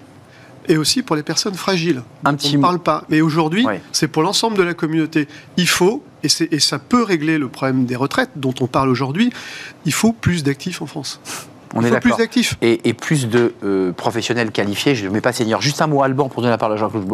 [0.68, 2.02] et aussi pour les personnes fragiles.
[2.24, 2.62] Un On petit ne mot.
[2.62, 5.26] parle pas, mais aujourd'hui, c'est pour l'ensemble de la communauté.
[5.56, 9.32] Il faut, et ça peut régler le problème des retraites dont on parle aujourd'hui,
[9.84, 11.20] il faut plus d'actifs en France.
[11.74, 12.56] On il est plus d'actifs.
[12.62, 15.60] Et, et plus de euh, professionnels qualifiés, je ne mets pas senior.
[15.62, 17.06] Juste un mot Alban pour donner la parole à Jean-Claude.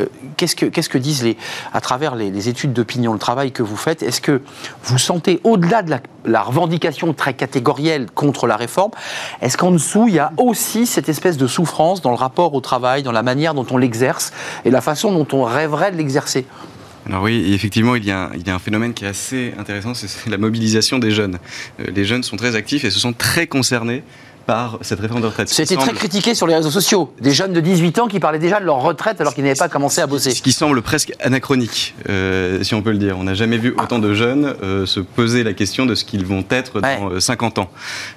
[0.00, 1.36] Euh, Qu'est-ce que, qu'est-ce que disent les,
[1.72, 4.42] à travers les, les études d'opinion, le travail que vous faites Est-ce que
[4.82, 8.90] vous sentez, au-delà de la, la revendication très catégorielle contre la réforme,
[9.40, 12.60] est-ce qu'en dessous, il y a aussi cette espèce de souffrance dans le rapport au
[12.60, 14.32] travail, dans la manière dont on l'exerce
[14.64, 16.44] et la façon dont on rêverait de l'exercer?
[17.06, 19.52] Alors oui, effectivement, il y, a, un- il y a un phénomène qui est assez
[19.58, 21.38] intéressant, c'est la mobilisation des jeunes.
[21.80, 24.02] Euh, les jeunes sont très actifs et se sentent très concernés
[24.46, 25.48] par cette réforme de retraite.
[25.48, 27.12] C'était très critiqué sur les réseaux sociaux.
[27.20, 29.68] Des jeunes de 18 ans qui parlaient déjà de leur retraite alors qu'ils n'avaient pas
[29.68, 30.30] commencé à bosser.
[30.32, 33.18] Ce qui semble presque anachronique, euh, si on peut le dire.
[33.18, 36.26] On n'a jamais vu autant de jeunes euh, se poser la question de ce qu'ils
[36.26, 36.98] vont être dans Ouais.
[37.16, 37.70] euh, 50 ans.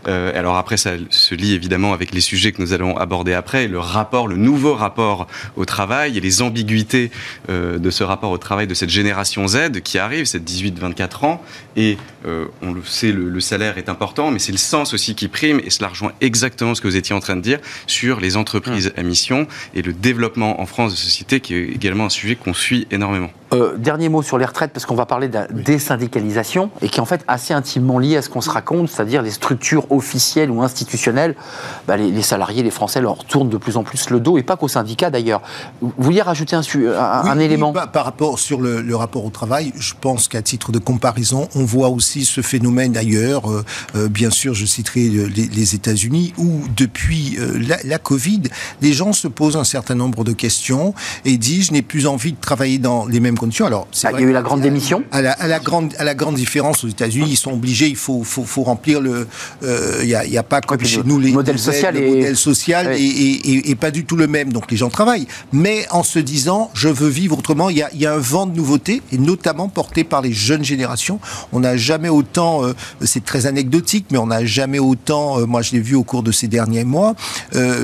[0.07, 3.67] Euh, alors après, ça se lie évidemment avec les sujets que nous allons aborder après,
[3.67, 7.11] le rapport, le nouveau rapport au travail et les ambiguïtés
[7.49, 11.41] de ce rapport au travail de cette génération Z qui arrive, cette 18-24 ans.
[11.75, 11.97] Et
[12.61, 15.59] on le sait, le, le salaire est important, mais c'est le sens aussi qui prime,
[15.63, 18.93] et cela rejoint exactement ce que vous étiez en train de dire sur les entreprises
[18.97, 22.53] à mission et le développement en France de sociétés, qui est également un sujet qu'on
[22.53, 23.31] suit énormément.
[23.53, 26.97] Euh, dernier mot sur les retraites, parce qu'on va parler de la désyndicalisation, et qui
[26.97, 30.51] est en fait assez intimement lié à ce qu'on se raconte, c'est-à-dire les structures officielles
[30.51, 31.35] ou institutionnelles.
[31.87, 34.57] Bah, les, salariés, les Français leur tournent de plus en plus le dos, et pas
[34.57, 35.41] qu'aux syndicats d'ailleurs.
[35.81, 36.61] Vous vouliez rajouter un,
[36.99, 40.79] un, élément oui, par, rapport sur le, rapport au travail, je pense qu'à titre de
[40.79, 43.49] comparaison, on voit aussi ce phénomène ailleurs.
[43.49, 43.63] Euh,
[43.95, 48.43] euh, bien sûr, je citerai les, États-Unis, où depuis la, la Covid,
[48.81, 50.93] les gens se posent un certain nombre de questions
[51.25, 53.65] et disent je n'ai plus envie de travailler dans les mêmes conditions.
[53.65, 55.03] Alors, ah, il y a eu la grande démission.
[55.11, 58.43] À la, grande, à la grande différence aux États-Unis, ils sont obligés, il faut, faut,
[58.43, 59.27] faut remplir le.
[59.63, 62.95] Euh, il n'y a, a, pas comme chez nous les modèle social le modèle social
[62.97, 64.51] et, pas du tout le même.
[64.51, 67.69] Donc les gens travaillent, mais en se disant je veux vivre autrement.
[67.69, 70.63] Il y a, y a un vent de nouveautés et notamment porté par les jeunes
[70.63, 71.19] générations.
[71.53, 75.39] On n'a jamais autant, euh, c'est très anecdotique, mais on n'a jamais autant.
[75.39, 77.15] Euh, moi, je l'ai vu au cours de ces derniers mois,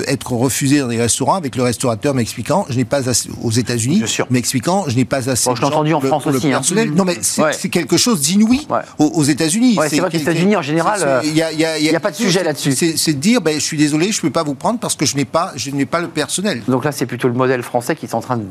[0.08, 4.04] être refusé dans des restaurants avec le restaurateur m'expliquant je n'ai pas assez, aux États-Unis,
[4.30, 6.54] m'expliquant je n'ai pas assez je l'ai entendu en France aussi.
[6.54, 6.62] Hein.
[6.96, 8.68] Non, mais c'est quelque chose d'inouï
[9.00, 9.78] aux, États-Unis.
[9.88, 12.74] c'est vrai qu'aux États-Unis, en général, il n'y a, pas de sujet là-dessus.
[12.74, 15.06] C'est de dire, ben, je suis désolé, je ne peux pas vous prendre parce que
[15.06, 15.54] je n'ai pas,
[15.90, 16.62] pas le personnel.
[16.68, 18.44] Donc là, c'est plutôt le modèle français qui est en train de,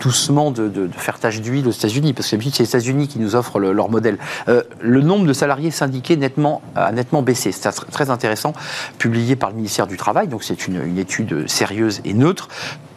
[0.00, 3.58] doucement de, faire tâche d'huile aux États-Unis, parce que c'est les États-Unis qui nous offrent
[3.58, 4.18] leur modèle.
[4.48, 7.52] Euh, le nombre de salariés syndiqués nettement, a nettement baissé.
[7.52, 8.52] C'est très intéressant,
[8.98, 12.48] publié par le ministère du Travail, donc c'est une, une étude sérieuse et neutre.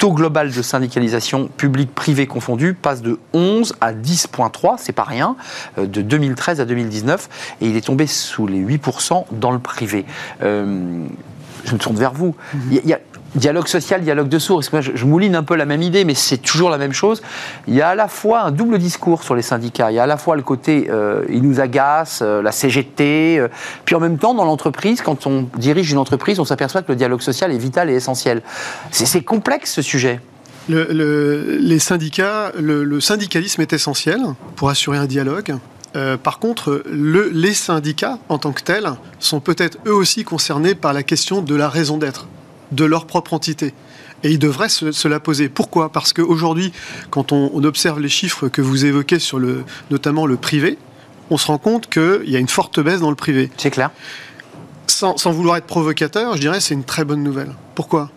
[0.01, 5.35] Taux global de syndicalisation public-privé confondu passe de 11 à 10,3, c'est pas rien,
[5.77, 7.29] euh, de 2013 à 2019,
[7.61, 10.07] et il est tombé sous les 8% dans le privé.
[10.41, 11.05] Euh,
[11.65, 12.35] je me tourne vers vous.
[12.51, 12.61] Mhm.
[12.71, 12.99] Il y a,
[13.35, 14.61] dialogue social, dialogue de sourds.
[14.61, 17.21] je, mouline un peu la même idée, mais c'est toujours la même chose.
[17.67, 19.91] Il y a à la fois un double discours sur les syndicats.
[19.91, 23.45] Il y a à la fois le côté euh, ils nous agacent, la CGT,
[23.85, 26.97] puis en même temps dans l'entreprise, quand on dirige une entreprise, on s'aperçoit que le
[26.97, 28.41] dialogue social est vital et essentiel.
[28.91, 30.19] C'est complexe ce sujet
[30.69, 34.21] le, les syndicats, le, syndicalisme est essentiel
[34.55, 35.55] pour assurer un dialogue.
[35.95, 38.89] Euh, par contre, les syndicats, en tant que tels,
[39.19, 42.27] sont peut-être eux aussi concernés par la question de la raison d'être,
[42.71, 43.73] de leur propre entité.
[44.23, 45.49] Et ils devraient se, la poser.
[45.49, 45.91] Pourquoi?
[45.91, 46.71] Parce qu'aujourd'hui,
[47.09, 50.77] quand on, observe les chiffres que vous évoquez sur le, notamment le privé,
[51.29, 53.49] on se rend compte qu'il y a une forte baisse dans le privé.
[53.57, 53.91] C'est clair.
[54.87, 57.53] Sans, sans, vouloir être provocateur, je dirais c'est une très bonne nouvelle.
[57.75, 58.11] Pourquoi?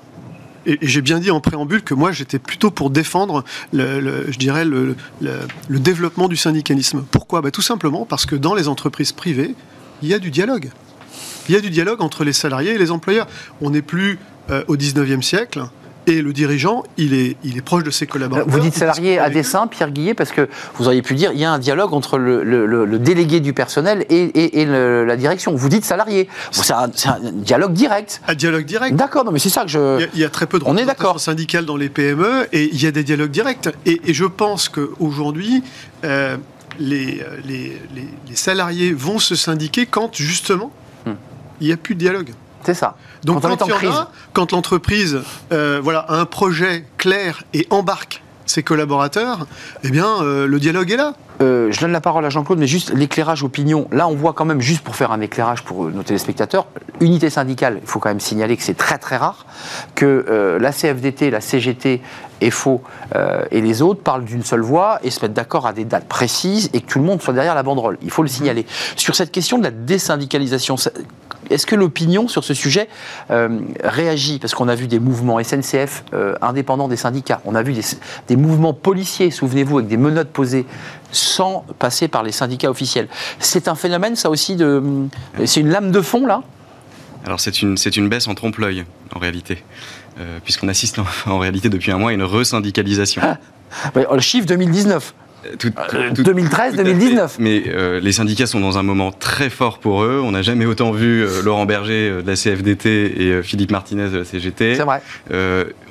[0.67, 4.65] Et, j'ai bien dit en préambule que moi j'étais plutôt pour défendre, le, je dirais,
[4.65, 7.05] le, le, développement du syndicalisme.
[7.11, 7.41] Pourquoi?
[7.41, 9.55] Bah, Tout simplement parce que dans les entreprises privées,
[10.03, 10.71] il y a du dialogue.
[11.49, 13.27] Il y a du dialogue entre les salariés et les employeurs.
[13.61, 14.19] On n'est plus
[14.51, 15.65] euh, au 19e siècle
[16.07, 18.49] et le dirigeant, il est, il est proche de ses collaborateurs.
[18.49, 21.45] Vous dites salarié à dessein, Pierre Guillet, parce que vous auriez pu dire il y
[21.45, 25.55] a un dialogue entre le, délégué du personnel et, et, la direction.
[25.55, 26.29] Vous dites salarié.
[26.51, 26.89] C'est un,
[27.33, 28.21] dialogue direct.
[28.29, 28.97] Un dialogue direct.
[28.97, 30.07] D'accord, non, mais c'est ça que je.
[30.15, 31.21] Il y, a, très peu de On est d'accord.
[31.21, 33.69] syndicale dans les PME et il y a des dialogues directs.
[33.87, 35.63] Et, je pense qu'aujourd'hui,
[36.05, 36.37] euh,
[36.79, 40.71] les, les, les, salariés vont se syndiquer quand justement
[41.07, 41.13] hmm.
[41.61, 42.31] il n'y a plus de dialogue.
[42.65, 42.97] C'est ça.
[43.25, 43.43] Donc
[44.33, 45.21] quand, l'entreprise
[45.53, 49.47] euh, voilà, a un projet clair et embarque ses collaborateurs,
[49.85, 51.15] eh bien, euh, le dialogue est là.
[51.41, 53.89] Euh, je donne la parole à Jean-Claude, mais juste l'éclairage opinion.
[53.91, 56.67] Là, on voit quand même, juste pour faire un éclairage pour nos téléspectateurs,
[57.01, 59.47] unité syndicale, il faut quand même signaler que c'est très très rare,
[59.95, 62.03] que la CFDT, la CGT,
[62.41, 62.83] EFO
[63.51, 66.71] et les autres parlent d'une seule voix et se mettent d'accord à des dates précises
[66.73, 67.99] et que tout le monde soit derrière la banderole.
[68.03, 68.67] Il faut le signaler.
[68.97, 70.77] Sur cette question de la désyndicalisation,
[71.51, 72.89] est-ce que l'opinion sur ce sujet
[73.31, 74.39] euh, réagit?
[74.39, 77.75] Parce qu'on a vu des mouvements SNCF euh, indépendants des syndicats, on a vu
[78.29, 80.67] des, mouvements policiers, souvenez-vous, avec des menottes posées
[81.13, 83.09] sans passer par les syndicats officiels.
[83.39, 84.83] C'est un phénomène, ça aussi, de,
[85.45, 86.43] c'est une lame de fond, là?
[87.25, 89.63] Alors c'est une, c'est une baisse en trompe-l'œil, en réalité.
[90.21, 93.23] Euh, puisqu'on assiste en, réalité depuis un mois à une resyndicalisation.
[93.23, 93.39] Ah,
[93.95, 95.15] le chiffre 2019.
[95.59, 97.19] 2013-2019.
[97.19, 100.21] Euh, mais euh, les syndicats sont dans un moment très fort pour eux.
[100.25, 104.19] On n'a jamais autant vu euh, Laurent Berger de la CFDT et Philippe Martinez de
[104.19, 104.77] la CGT.
[104.77, 105.03] C'est vrai.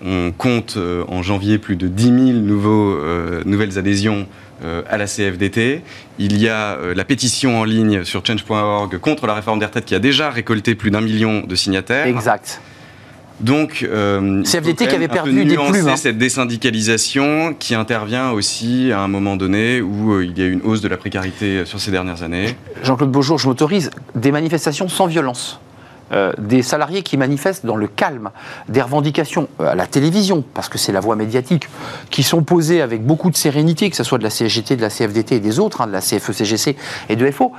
[0.03, 2.97] on compte en janvier plus de 10 000 nouveaux,
[3.45, 4.27] nouvelles adhésions
[4.89, 5.81] à la CFDT.
[6.19, 9.95] Il y a la pétition en ligne sur change.org contre la réforme des retraites qui
[9.95, 12.07] a déjà récolté plus d'un million de signataires.
[12.07, 12.61] Exact.
[13.39, 15.87] Donc, euh, CFDT qui avait perdu des plumes.
[15.87, 15.95] Hein.
[15.95, 20.61] cette désyndicalisation qui intervient aussi à un moment donné où euh, il y a une
[20.61, 22.55] hausse de la précarité sur ces dernières années.
[22.83, 25.59] Jean-Claude Beaujour, je m'autorise des manifestations sans violence.
[26.13, 28.29] Euh, des salariés qui manifestent dans le calme,
[28.69, 31.69] des revendications euh, à la télévision, parce que c'est la voie médiatique,
[32.11, 34.89] qui sont posées avec beaucoup de sérénité, que ce soit de la CGT, de la
[34.89, 36.75] CFDT et des autres, hein, de la CFE-CGC
[37.09, 37.53] et de FO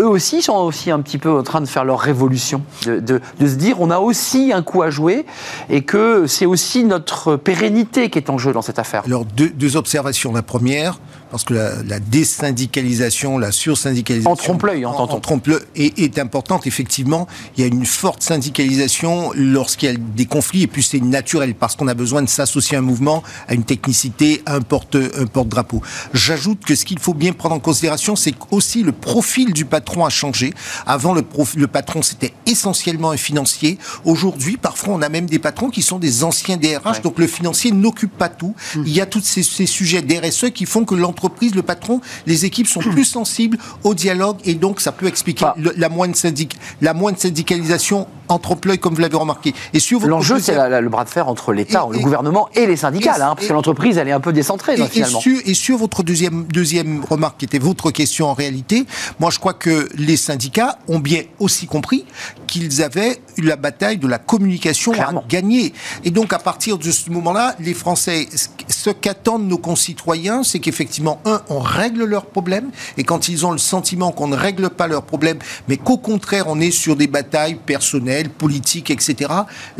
[0.00, 3.54] eux aussi sont aussi un petit peu en train de faire leur révolution, de, se
[3.54, 5.26] dire on a aussi un coup à jouer
[5.70, 9.02] et que c'est aussi notre pérennité qui est en jeu dans cette affaire.
[9.06, 10.32] Alors, deux observations.
[10.32, 10.98] La première,
[11.34, 14.30] parce que la, la désyndicalisation, la sursyndicalisation...
[14.30, 15.16] En trompe-l'œil, entend-on.
[15.16, 17.26] En trompe-l'œil est, est importante, effectivement.
[17.56, 21.56] Il y a une forte syndicalisation lorsqu'il y a des conflits, et puis c'est naturel,
[21.56, 24.94] parce qu'on a besoin de s'associer à un mouvement, à une technicité, à un porte,
[24.96, 25.82] un porte-drapeau.
[26.12, 30.04] J'ajoute que ce qu'il faut bien prendre en considération, c'est aussi le profil du patron
[30.04, 30.54] a changé.
[30.86, 33.78] Avant, le, prof- le patron, c'était essentiellement un financier.
[34.04, 37.00] Aujourd'hui, parfois, on a même des patrons qui sont des anciens DRH, Ouais.
[37.02, 38.54] donc le financier n'occupe pas tout.
[38.76, 41.23] Il y a tous ces, ces sujets d'RSE qui font que l'entreprise,
[41.54, 45.72] le patron, les équipes sont plus sensibles au dialogue et donc ça peut expliquer le-
[45.76, 49.54] la, moindre syndic, la moindre syndicalisation en trompe-l'œil, comme vous l'avez remarqué.
[49.72, 52.66] Et L'enjeu, c'est deuxième- la- la- le bras de fer entre l'État, le gouvernement et
[52.66, 55.20] les syndicats, et- là, hein, parce que l'entreprise, elle est un peu décentrée, Et, finalement.
[55.20, 58.86] sur, et sur votre deuxième, deuxième remarque, qui était votre question en réalité,
[59.20, 62.04] moi je crois que les syndicats ont bien aussi compris
[62.46, 65.20] qu'ils avaient eu la bataille de la communication Clairement.
[65.20, 65.72] à gagner.
[66.04, 70.58] Et donc à partir de ce moment-là, les Français, ce- ce qu'attendent nos concitoyens, c'est
[70.60, 74.70] qu'effectivement, un, on règle leurs problèmes, et quand ils ont le sentiment qu'on ne règle
[74.70, 79.30] pas leurs problèmes, mais qu'au contraire, on est sur des batailles personnelles, politiques, etc.,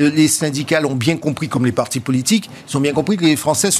[0.01, 3.25] euh, les syndicats l'ont bien compris, comme les partis politiques, ils ont bien compris que
[3.25, 3.71] les Français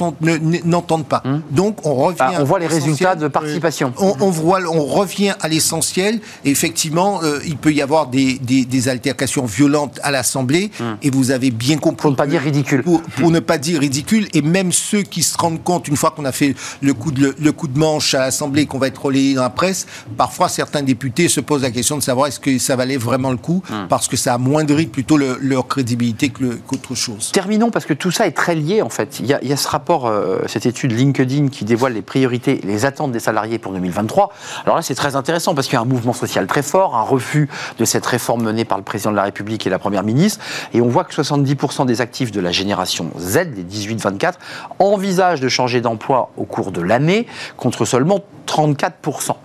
[0.65, 1.23] n'entendent pas.
[1.51, 2.17] Donc on revient.
[2.19, 2.91] Bah, on voit les à l'essentiel.
[2.91, 3.93] résultats de participation.
[3.97, 6.19] On, on voit, on revient à l'essentiel.
[6.43, 10.71] Effectivement, euh, il peut y avoir des, des, des altercations violentes à l'Assemblée.
[11.01, 12.03] Et vous avez bien compris.
[12.03, 12.83] Pour ne pas dire ridicule.
[12.83, 14.27] Pour, pour ne pas dire ridicule.
[14.33, 17.21] Et même ceux qui se rendent compte, une fois qu'on a fait le coup de,
[17.21, 19.85] le, le coup de manche à l'Assemblée, qu'on va être relayé dans la presse,
[20.17, 23.37] parfois certains députés se posent la question de savoir est-ce que ça valait vraiment le
[23.37, 27.31] coup, parce que ça amoindrit plutôt le- leur crédibilité qu'autre chose.
[27.31, 29.19] Terminons parce que tout ça est très lié en fait.
[29.19, 33.11] Il y a, ce rapport, euh, cette étude LinkedIn qui dévoile les priorités, les attentes
[33.11, 34.31] des salariés pour 2023.
[34.65, 37.01] Alors là, c'est très intéressant parce qu'il y a un mouvement social très fort, un
[37.01, 40.43] refus de cette réforme menée par le président de la République et la première ministre.
[40.73, 44.33] Et on voit que 70% des actifs de la génération Z, des 18-24,
[44.79, 47.25] envisagent de changer d'emploi au cours de l'année,
[47.57, 49.35] contre seulement 34%.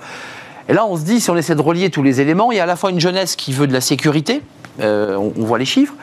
[0.68, 2.60] Et là, on se dit, si on essaie de relier tous les éléments, il y
[2.60, 4.42] a à la fois une jeunesse qui veut de la sécurité,
[4.82, 5.94] on, on voit les chiffres,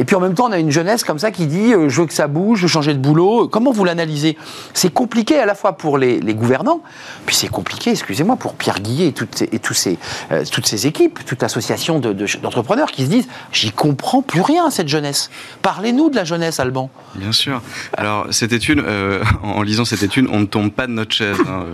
[0.00, 2.00] et puis en même temps, on a une jeunesse comme ça qui dit, euh, je
[2.00, 3.46] veux que ça bouge, je veux changer de boulot.
[3.48, 4.36] Comment vous l'analysez?
[4.74, 6.82] C'est compliqué à la fois pour les, les gouvernants,
[7.26, 9.98] puis c'est compliqué, excusez-moi, pour Pierre Guillet et toutes, et tous ces,
[10.32, 14.40] euh, toutes ces équipes, toute association de- de- d'entrepreneurs qui se disent, j'y comprends plus
[14.40, 15.30] rien à cette jeunesse.
[15.62, 16.88] Parlez-nous de la jeunesse, Alban.
[17.14, 17.60] Bien sûr.
[17.96, 21.36] Alors, cette étude, euh, en lisant cette étude, on ne tombe pas de notre chaise,
[21.46, 21.64] hein,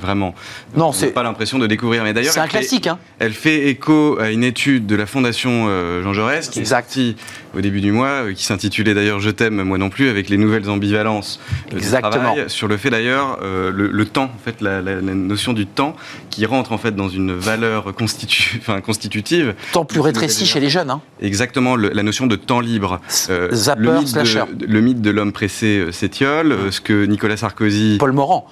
[0.00, 0.34] vraiment.
[0.76, 2.04] Non, on c'est- n'a pas l'impression de découvrir.
[2.04, 5.04] Mais d'ailleurs, C'est un fait- classique, hein Elle fait écho à une étude de la
[5.06, 5.66] Fondation
[6.02, 6.90] Jean Jaurès, qui Exact.
[6.90, 7.16] est sortie
[7.56, 10.36] au début du mois, euh, qui s'intitulait d'ailleurs Je t'aime, moi non plus, avec les
[10.36, 12.10] nouvelles ambivalences euh, du Exactement.
[12.22, 15.52] travail, sur le fait d'ailleurs, euh, le, le temps, en fait, la, la- la notion
[15.52, 15.96] du temps,
[16.30, 19.54] qui rentre en fait dans une valeur constitu- enfin, constitutive.
[19.72, 20.90] Tant plus rétréci chez les jeunes.
[20.90, 21.00] Hein.
[21.20, 23.00] Exactement, le- la notion de temps libre.
[23.30, 24.44] Euh, Zapper, le, mythe slasher.
[24.52, 27.96] de, le mythe de l'homme pressé s'étiole, ce que Nicolas Sarkozy...
[27.98, 28.46] Paul Morand.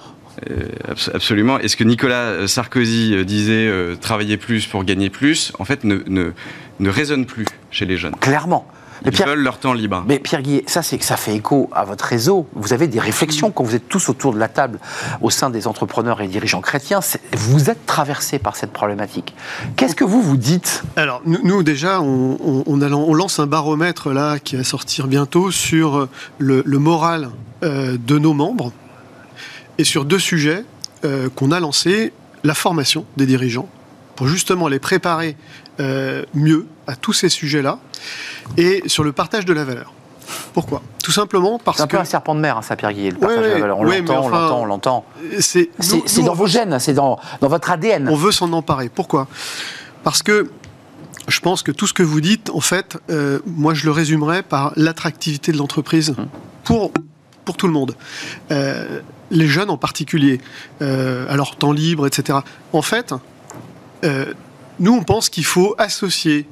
[0.87, 1.59] Abs- absolument.
[1.59, 5.97] Et ce que Nicolas Sarkozy disait, euh, travailler plus pour gagner plus, en fait, ne,
[6.07, 6.31] ne,
[6.79, 8.15] ne résonne plus chez les jeunes.
[8.21, 8.65] Clairement.
[9.03, 10.03] Mais Ils Pierre, veulent leur temps libre.
[10.07, 12.47] Mais Pierre Guillet, ça, c'est que ça fait écho à votre réseau.
[12.53, 14.79] Vous avez des réflexions quand vous êtes tous autour de la table
[15.21, 16.99] au sein des entrepreneurs et dirigeants chrétiens.
[17.33, 19.33] Vous êtes traversés par cette problématique.
[19.75, 20.83] Qu'est-ce que vous vous dites?
[20.95, 24.63] Alors, nous, nous, déjà, on, on- on a- on lance un baromètre là qui va
[24.63, 26.07] sortir bientôt sur
[26.37, 27.29] le, le moral
[27.63, 28.71] euh, de nos membres
[29.77, 30.63] et sur deux sujets
[31.05, 32.11] euh, qu'on a lancés
[32.43, 33.67] la formation des dirigeants
[34.15, 35.37] pour justement les préparer
[35.79, 37.79] euh, mieux à tous ces sujets-là
[38.57, 39.93] et sur le partage de la valeur.
[40.53, 40.81] Pourquoi?
[41.03, 43.11] Tout simplement parce C'est un que peu un serpent de mer, hein, ça, Pierre Guillet,
[43.11, 43.79] le partage de la valeur.
[43.79, 45.05] On ouais, l'entend, on l'entend, on l'entend.
[45.39, 48.07] c'est C'est nous- c'est nous, dans on vos gènes, c'est dans, dans votre ADN.
[48.09, 48.89] On veut s'en emparer.
[48.89, 49.27] Pourquoi?
[50.03, 50.49] Parce que
[51.27, 54.43] je pense que tout ce que vous dites, en fait, euh, moi je le résumerais
[54.43, 56.15] par l'attractivité de l'entreprise
[56.63, 56.91] pour,
[57.45, 57.95] pour tout le monde.
[58.51, 60.41] Euh, les jeunes en particulier,
[60.81, 62.39] euh, alors temps libre, etc.
[62.73, 63.13] En fait,
[64.03, 64.25] euh,
[64.79, 66.47] nous on pense qu'il faut associer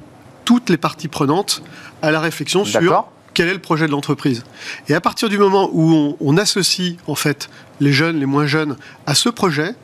[0.48, 1.62] toutes les parties prenantes
[2.00, 4.44] à la réflexion sur quel est le projet de l'entreprise.
[4.88, 8.46] Et à partir du moment où on, on associe en fait les jeunes, les moins
[8.46, 9.74] jeunes à ce projet,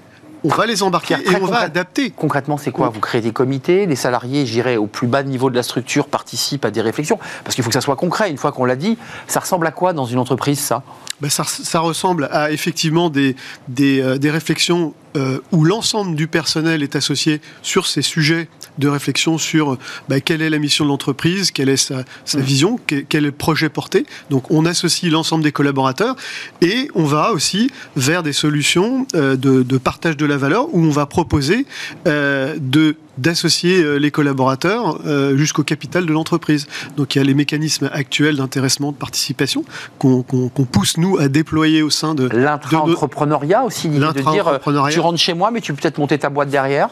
[0.43, 2.09] on va les embarquer et on va adapter.
[2.11, 5.55] Concrètement, c'est quoi Vous créez des comités, les salariés, j'irai au plus bas niveau de
[5.55, 7.19] la structure, participent à des réflexions.
[7.45, 8.31] Parce qu'il faut que ça soit concret.
[8.31, 8.97] Une fois qu'on l'a dit,
[9.27, 10.83] ça ressemble à quoi dans une entreprise, ça?
[11.25, 13.35] Ben, ça, ça ressemble à effectivement des,
[13.69, 18.89] des, euh, des réflexions euh, où l'ensemble du personnel est associé sur ces sujets de
[18.89, 19.79] réflexion sur
[20.11, 22.43] bah, quelle est la mission de l'entreprise, quelle est sa, sa mmh.
[22.43, 24.05] vision, quel, quel, est le projet porté.
[24.29, 26.15] Donc on associe l'ensemble des collaborateurs
[26.61, 30.85] et on va aussi vers des solutions euh, de, de, partage de la valeur où
[30.85, 31.65] on va proposer
[32.07, 36.67] euh, de d'associer euh, les collaborateurs euh, jusqu'au capital de l'entreprise.
[36.97, 39.65] Donc il y a les mécanismes actuels d'intéressement, de participation
[39.99, 40.23] qu'on
[40.71, 43.99] pousse nous à déployer au sein de l'intraentrepreneuriat aussi, de
[44.31, 44.61] dire
[44.91, 46.91] tu rentres chez moi mais tu peux peut-être monter ta boîte derrière.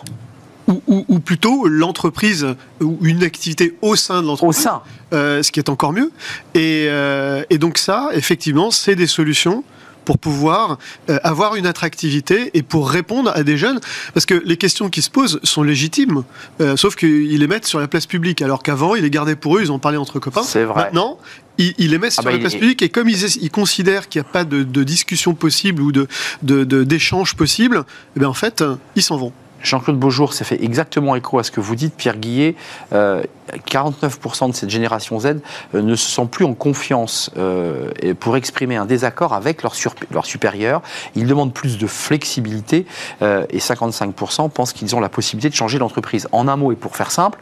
[0.69, 2.47] Ou, ou, ou, plutôt l'entreprise
[2.81, 4.61] ou une activité au sein de l'entreprise.
[4.61, 4.83] Au sein.
[5.13, 6.11] Euh, ce qui est encore mieux.
[6.55, 9.65] Et, euh, et donc ça, effectivement, c'est des solutions
[10.05, 10.79] pour pouvoir
[11.09, 13.81] euh, avoir une attractivité et pour répondre à des jeunes.
[14.15, 16.23] Parce que les questions qui se posent sont légitimes,
[16.61, 19.57] euh, sauf qu'ils les mettent sur la place publique, alors qu'avant, ils les gardaient pour
[19.57, 20.43] eux, ils en parlaient entre copains.
[20.43, 20.85] C'est vrai.
[20.85, 21.19] Maintenant,
[21.59, 24.09] ils, ils les mettent ah sur bah la place publique et comme ils, ils considèrent
[24.09, 27.85] qu'il n'y a pas de, de, discussion possible ou d'échange de, de, possible,
[28.17, 28.65] eh bien en fait,
[28.97, 29.33] ils s'en vont.
[29.63, 32.55] Jean-Claude Beaujour, ça fait exactement écho à ce que vous dites, Pierre Guillet.
[32.93, 33.23] Euh,
[33.57, 35.27] 49% de cette génération Z
[35.75, 39.75] euh, ne se sent plus en confiance euh, pour exprimer un désaccord avec leur,
[40.11, 40.83] leur supérieur.
[41.15, 42.87] Ils demandent plus de flexibilité
[43.21, 46.29] euh, et 55% pensent qu'ils ont la possibilité de changer l'entreprise.
[46.33, 47.39] En un mot et pour faire simple,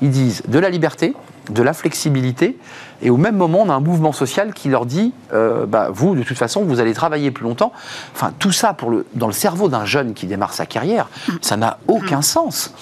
[0.00, 1.14] ils disent de la liberté,
[1.50, 2.56] de la flexibilité,
[3.02, 6.14] et au même moment, on a un mouvement social qui leur dit euh, bah, vous,
[6.14, 7.72] de toute façon, vous allez travailler plus longtemps.
[8.14, 11.08] Enfin, tout ça, pour le, dans le cerveau d'un jeune qui démarre sa carrière,
[11.40, 12.72] ça n'a aucun sens.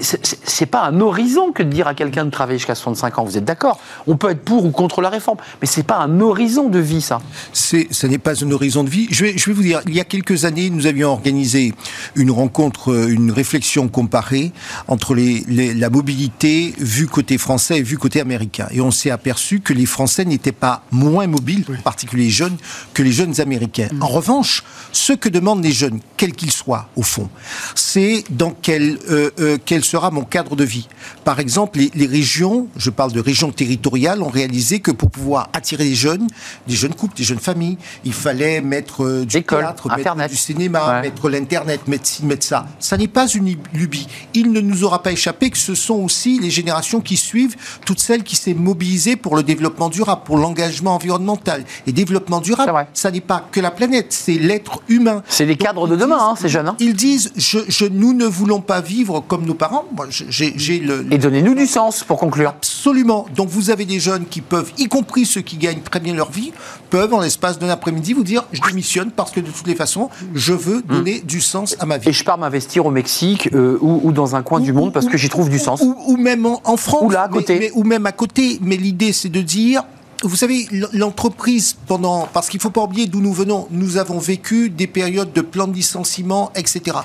[0.00, 3.24] C'est pas un horizon que de dire à quelqu'un de travailler jusqu'à 65 ans.
[3.24, 3.78] Vous êtes d'accord?
[4.08, 7.00] On peut être pour ou contre la réforme, mais c'est pas un horizon de vie,
[7.00, 7.20] ça.
[7.52, 9.06] Ce n'est pas un horizon de vie.
[9.10, 11.74] Je vais, je vais vous dire, il y a quelques années, nous avions organisé
[12.16, 14.52] une rencontre, euh, une réflexion comparée
[14.88, 15.44] entre les,
[15.74, 18.66] la mobilité vue côté français et vue côté américain.
[18.72, 21.76] Et on s'est aperçu que les Français n'étaient pas moins mobiles, oui.
[21.78, 22.56] en particulier les jeunes,
[22.94, 23.88] que les jeunes Américains.
[23.92, 24.02] Mmh.
[24.02, 27.28] En revanche, ce que demandent les jeunes, quels qu'ils soient, au fond,
[27.74, 30.88] c'est dans quel, euh, euh, quel sera mon cadre de vie.
[31.24, 35.48] Par exemple, les, les, régions, je parle de régions territoriales, ont réalisé que pour pouvoir
[35.52, 36.26] attirer des jeunes,
[36.66, 40.16] des jeunes couples, des jeunes familles, il fallait mettre euh, du École, théâtre, Internet.
[40.16, 41.02] mettre du cinéma, ouais.
[41.02, 42.66] mettre l'Internet, mettre ci, mettre ça.
[42.78, 44.08] Ça n'est pas une lubie.
[44.34, 47.56] Il ne nous aura pas échappé que ce sont aussi les générations qui suivent,
[47.90, 51.64] toutes celles qui s'est mobilisées pour le développement durable, pour l'engagement environnemental.
[51.88, 55.24] Et développement durable, ça n'est pas que la planète, c'est l'être humain.
[55.26, 56.68] C'est les cadres de demain, disent, hein, ces jeunes.
[56.68, 56.76] Hein.
[56.78, 59.86] Ils disent, je, je, nous ne voulons pas vivre comme nos parents.
[59.96, 62.50] Moi, j'ai le, Et donnez-nous du sens pour conclure.
[62.50, 63.26] Absolument.
[63.34, 66.30] Donc vous avez des jeunes qui peuvent, y compris ceux qui gagnent très bien leur
[66.30, 66.52] vie,
[66.90, 70.10] peuvent en l'espace d'un après-midi vous dire, je démissionne parce que de toutes les façons,
[70.32, 71.26] je veux donner mmh.
[71.26, 72.10] du sens à ma vie.
[72.10, 74.92] Et je pars m'investir au Mexique euh, ou, ou, dans un coin ou, du monde
[74.92, 75.80] parce que j'y trouve du sens.
[75.80, 77.02] Ou, ou même en, en, France.
[77.02, 77.54] Ou là, à côté.
[77.54, 78.58] Mais, mais, ou même à côté.
[78.60, 79.82] Mais l'idée, c'est de dire,
[80.22, 84.68] vous savez, l'entreprise, pendant, parce qu'il faut pas oublier d'où nous venons, nous avons vécu
[84.68, 86.98] des périodes de plans de licenciement, etc.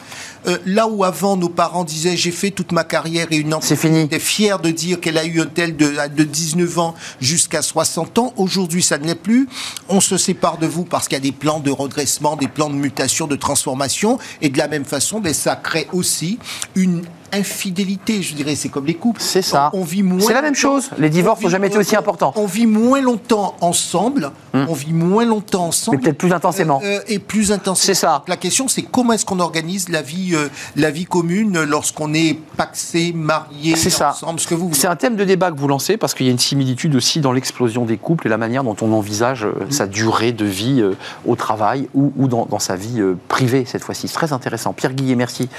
[0.47, 3.95] Euh, là où avant nos parents disaient j'ai fait toute ma carrière et une entreprise
[3.95, 8.17] était fière de dire qu'elle a eu un tel de, de 19 ans jusqu'à 60
[8.19, 9.47] ans, aujourd'hui ça ne l'est plus.
[9.87, 12.69] On se sépare de vous parce qu'il y a des plans de redressement, des plans
[12.69, 16.37] de mutation, de transformation, et de la même façon, ben, ça crée aussi
[16.75, 19.21] une infidélité, je dirais, c'est comme les couples.
[19.21, 19.69] C'est ça.
[19.73, 20.19] On, on vit moins.
[20.19, 20.89] C'est la même chose.
[20.97, 22.33] Les divorces n'ont jamais été aussi importants.
[22.35, 24.31] On vit moins longtemps ensemble.
[24.53, 24.65] Hum.
[24.69, 25.97] On vit moins longtemps ensemble.
[25.97, 26.81] Mais peut-être plus intensément.
[26.83, 27.75] Euh, et plus intensément.
[27.75, 28.23] C'est ça.
[28.27, 32.39] La question, c'est comment est-ce qu'on organise la vie, euh, la vie commune lorsqu'on est
[32.55, 34.11] paxé, marié, c'est ça.
[34.11, 34.73] ensemble, ce que vous.
[34.73, 37.19] C'est un thème de débat que vous lancez parce qu'il y a une similitude aussi
[37.19, 39.71] dans l'explosion des couples et la manière dont on envisage euh, hum.
[39.71, 40.93] sa durée de vie euh,
[41.25, 44.07] au travail ou, ou dans, dans, sa vie euh, privée cette fois-ci.
[44.07, 44.73] C'est très intéressant.
[44.73, 45.49] Pierre Guillet, merci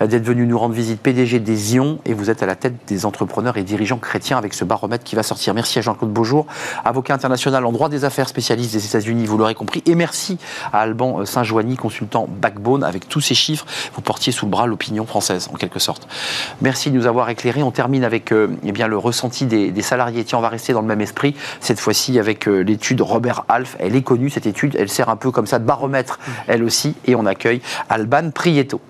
[0.00, 1.00] d'être venu nous rendre visite.
[1.12, 4.54] PDG des Ions et vous êtes à la tête des entrepreneurs et dirigeants chrétiens avec
[4.54, 5.52] ce baromètre qui va sortir.
[5.52, 6.46] Merci à Jean-Claude Beaujour,
[6.86, 9.82] avocat international en droit des affaires spécialiste des États-Unis, vous l'aurez compris.
[9.84, 10.38] Et merci
[10.72, 12.82] à Alban Saint-Joigny, consultant Backbone.
[12.82, 16.08] Avec tous ces chiffres, vous portiez sous le bras l'opinion française, en quelque sorte.
[16.62, 17.62] Merci de nous avoir éclairés.
[17.62, 20.24] On termine avec euh, eh bien, le ressenti des, salariés.
[20.24, 23.76] Tiens, on va rester dans le même esprit, cette fois-ci avec euh, l'étude Robert Alf.
[23.80, 24.76] Elle est connue, cette étude.
[24.78, 26.94] Elle sert un peu comme ça de baromètre, elle aussi.
[27.04, 27.60] Et on accueille
[27.90, 28.80] Alban Prieto.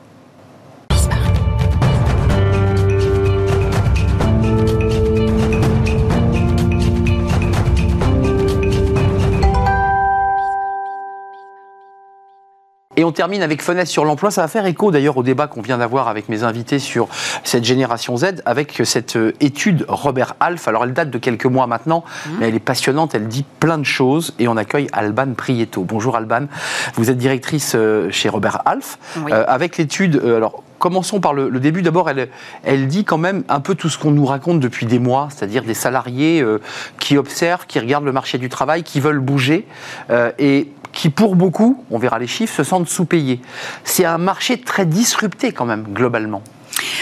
[12.96, 14.30] Et on termine avec Fenêtre sur l'emploi.
[14.30, 17.08] Ça va faire écho d'ailleurs au débat qu'on vient d'avoir avec mes invités sur
[17.42, 20.68] cette génération Z, avec cette euh, étude Robert Alf.
[20.68, 22.30] Alors elle date de quelques mois maintenant, mmh.
[22.38, 24.34] mais elle est passionnante, elle dit plein de choses.
[24.38, 25.84] Et on accueille Alban Prieto.
[25.84, 26.46] Bonjour Alban,
[26.94, 28.98] vous êtes directrice euh, chez Robert Alf.
[29.24, 29.32] Oui.
[29.32, 31.80] Euh, avec l'étude, alors commençons par le, début.
[31.80, 32.28] D'abord, elle,
[32.64, 35.62] elle, dit quand même un peu tout ce qu'on nous raconte depuis des mois, c'est-à-dire
[35.62, 36.60] des salariés euh,
[36.98, 39.64] qui observent, qui regardent le marché du travail, qui veulent bouger.
[40.10, 43.40] Euh, et qui pour beaucoup, on verra les chiffres, se sentent sous-payés.
[43.84, 46.42] C'est un marché très disrupté quand même, globalement.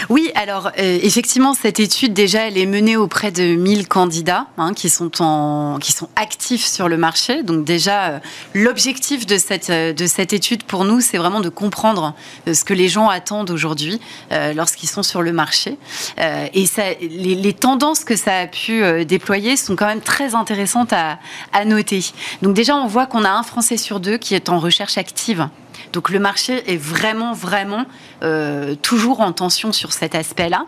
[0.09, 4.73] Oui, alors euh, effectivement, cette étude déjà, elle est menée auprès de 1000 candidats hein,
[4.73, 7.43] qui sont en, qui sont actifs sur le marché.
[7.43, 8.19] Donc déjà, euh,
[8.53, 12.13] l'objectif de cette euh, de cette étude pour nous, c'est vraiment de comprendre
[12.51, 13.99] ce que les gens attendent aujourd'hui
[14.55, 15.77] lorsqu'ils sont sur le marché.
[16.17, 20.93] et ça, les, les, tendances que ça a pu déployer sont quand même très intéressantes
[20.93, 21.19] à,
[21.53, 22.03] à noter.
[22.41, 25.49] Donc déjà, on voit qu'on a un Français sur deux qui est en recherche active
[25.93, 27.85] donc le marché est vraiment, vraiment
[28.23, 30.65] euh, toujours en tension sur cet aspect-là.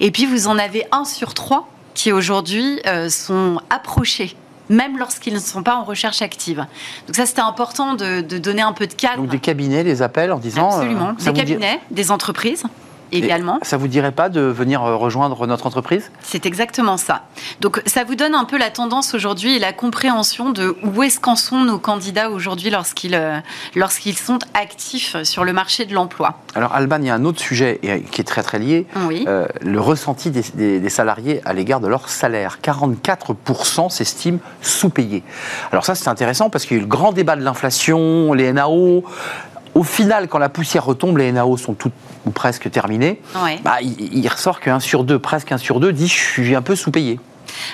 [0.00, 4.36] Et puis vous en avez un sur trois qui aujourd'hui euh, sont approchés
[4.68, 6.66] même lorsqu'ils ne sont pas en recherche active.
[7.06, 9.18] Donc ça, c'était important de, donner un peu de cadre.
[9.18, 10.72] Donc des cabinets les appellent en disant...
[10.72, 12.64] Euh, Absolument, des cabinets, des entreprises
[13.12, 13.58] également.
[13.62, 16.10] ça vous dirait pas de venir euh, rejoindre notre entreprise?
[16.20, 17.22] C'est exactement ça.
[17.60, 21.20] Donc ça vous donne un peu la tendance aujourd'hui et la compréhension de où est-ce
[21.20, 23.38] qu'en sont nos candidats aujourd'hui lorsqu'ils euh,
[23.74, 26.38] lorsqu'ils sont actifs sur le marché de l'emploi?
[26.54, 27.80] Alors Alban, il y a un autre sujet
[28.10, 28.86] qui est très très lié,
[29.26, 32.58] euh, le ressenti des, salariés à l'égard de leur salaire.
[32.62, 35.22] 44% s'estiment sous-payés.
[35.72, 38.52] Alors ça c'est intéressant parce qu'il y a eu le grand débat de l'inflation, les
[38.52, 39.04] NAO,
[39.76, 41.92] au final, quand la poussière retombe, les NAO sont toutes
[42.24, 43.20] ou presque terminées.
[43.62, 46.62] Bah, il, il, ressort qu'un sur deux, presque un sur deux, dit je suis un
[46.62, 47.20] peu sous-payé.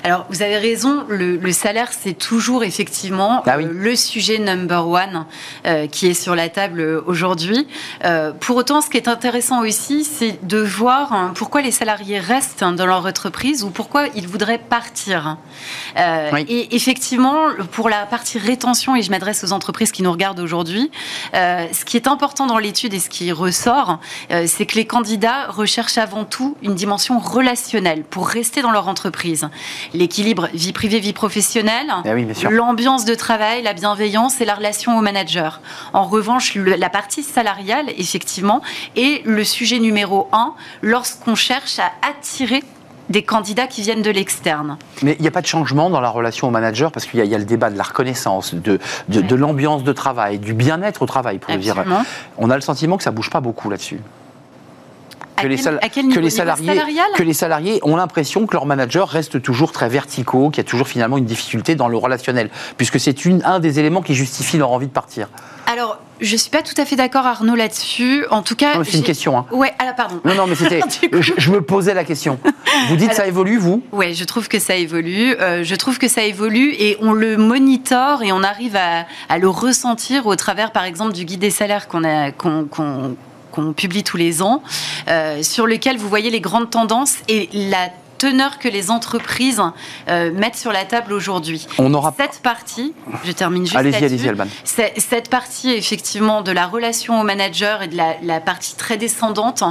[0.05, 5.26] Alors, vous avez raison, le, salaire, c'est toujours effectivement ah euh, le sujet number one
[5.66, 7.66] euh, qui est sur la table euh, aujourd'hui.
[8.41, 12.64] pour autant, ce qui est intéressant aussi, c'est de voir hein, pourquoi les salariés restent
[12.64, 15.37] dans leur entreprise ou pourquoi ils voudraient partir.
[15.97, 20.91] Et effectivement, pour la partie rétention, et je m'adresse aux entreprises qui nous regardent aujourd'hui,
[21.33, 24.01] ce qui est important dans l'étude et ce qui ressort,
[24.47, 29.49] c'est que les candidats recherchent avant tout une dimension relationnelle pour rester dans leur entreprise
[29.95, 35.01] l'équilibre vie privée, vie professionnelle, eh l'ambiance de travail, la bienveillance et la relation au
[35.01, 35.61] manager.
[35.93, 38.62] En revanche, la partie salariale, effectivement,
[38.97, 42.62] est le sujet numéro un lorsqu'on cherche à attirer
[43.09, 44.79] des candidats qui viennent de l'externe.
[45.03, 47.35] Mais il n'y a pas de changement dans la relation au manager parce qu'il y,
[47.35, 51.39] a le débat de la reconnaissance, de, de, l'ambiance de travail, du bien-être au travail,
[51.39, 51.77] pour le dire.
[52.39, 54.01] On a le sentiment que ça bouge pas beaucoup là-dessus
[55.37, 56.72] que, les, que les, salariés,
[57.16, 60.68] que les salariés ont l'impression que leurs managers restent toujours très verticaux, qu'il y a
[60.68, 63.14] toujours finalement une difficulté dans le relationnel, puisque c'est
[63.45, 65.28] un des éléments qui justifie leur envie de partir.
[65.66, 68.24] Alors, je suis pas tout à fait d'accord, Arnaud, là-dessus.
[68.30, 69.39] En tout cas, c'est une question.
[69.39, 69.47] Hein.
[69.51, 70.20] Ouais, alors pardon.
[70.24, 70.80] Non, non, mais c'était.
[71.12, 72.39] je, me posais la question.
[72.89, 73.83] Vous dites que ça évolue, vous?
[73.93, 75.35] Oui, je trouve que ça évolue.
[75.41, 79.49] Euh, je trouve que ça évolue et on le monitore et on arrive à, le
[79.49, 82.30] ressentir au travers, par exemple, du guide des salaires qu'on a
[83.53, 84.62] qu'on publie tous les ans,
[85.09, 87.90] euh, sur lequel vous voyez les grandes tendances et la
[88.23, 89.61] teneur que les entreprises
[90.09, 91.66] euh, mettent sur la table aujourd'hui.
[91.79, 92.95] On aura cette partie,
[93.25, 94.47] je termine juste allez-y, allez-y, Alban.
[94.62, 99.64] Cette partie effectivement de la relation au manager et de la, partie très descendante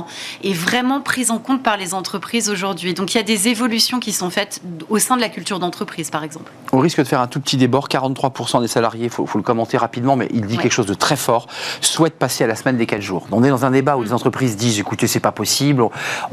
[0.43, 2.93] est vraiment prise en compte par les entreprises aujourd'hui.
[2.93, 6.09] Donc il y a des évolutions qui sont faites au sein de la culture d'entreprise,
[6.09, 6.51] par exemple.
[6.73, 9.77] Au risque de faire un tout petit débord, 43% des salariés, il faut, le commenter
[9.77, 11.47] rapidement, mais il dit quelque chose de très fort,
[11.79, 13.27] souhaitent passer à la semaine des 4 jours.
[13.31, 15.83] On est dans un débat où les entreprises disent, écoutez, c'est pas possible.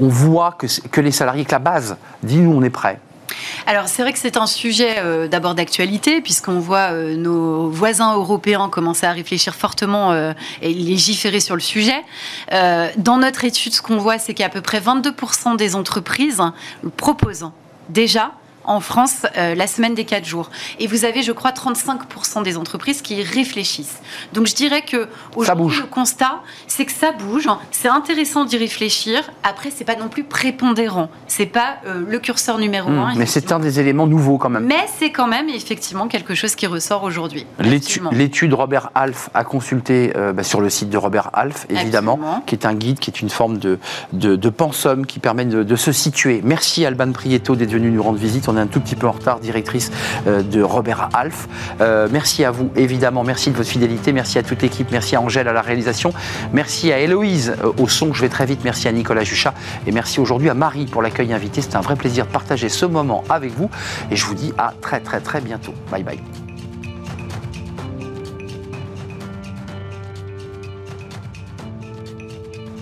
[0.01, 3.01] On voit que, que les salariés, que la base Dis-nous, on est prêt.
[3.67, 8.15] Alors c'est vrai que c'est un sujet euh, d'abord d'actualité puisqu'on voit euh, nos voisins
[8.15, 10.33] européens commencer à réfléchir fortement euh,
[10.63, 12.03] et légiférer sur le sujet.
[12.51, 16.43] dans notre étude, ce qu'on voit, c'est qu'à peu près 22% des entreprises
[16.97, 17.51] proposent
[17.89, 18.33] déjà
[18.65, 20.51] en France euh, la semaine des 4 jours.
[20.79, 23.99] Et vous avez, je crois, 35% des entreprises qui y réfléchissent.
[24.33, 27.49] Donc je dirais que aujourd'hui, le constat, c'est que ça bouge.
[27.71, 29.23] C'est intéressant d'y réfléchir.
[29.43, 31.09] Après, c'est pas non plus prépondérant.
[31.27, 33.15] C'est pas euh, le curseur numéro mmh, un.
[33.15, 34.65] Mais c'est un des éléments nouveaux quand même.
[34.65, 37.47] Mais c'est quand même effectivement quelque chose qui ressort aujourd'hui.
[37.59, 42.55] L'étude Robert Half a consulté euh, bah, sur le site de Robert Half, évidemment, qui
[42.55, 43.79] est un guide, qui est une forme de,
[44.13, 46.41] de, pensum qui permet de, se situer.
[46.45, 49.91] Merci Alban Prieto d'être venu nous rendre visite un tout petit peu en retard, directrice
[50.27, 51.49] euh, de Robert Alf.
[51.81, 53.25] Euh, merci à vous, évidemment.
[53.25, 54.13] Merci de votre fidélité.
[54.13, 54.91] Merci à toute l'équipe.
[54.91, 56.13] Merci à Angèle à la réalisation.
[56.53, 58.15] Merci à Héloïse euh, au son.
[58.15, 58.61] Je vais très vite.
[58.65, 59.55] Merci à Nicolas Juchat.
[59.87, 61.61] Et merci aujourd'hui à Marie pour l'accueil invité.
[61.61, 63.71] C'était un vrai plaisir de partager ce moment avec vous.
[64.11, 65.75] Et je vous dis à très, très, très bientôt.
[65.91, 66.48] Bye bye.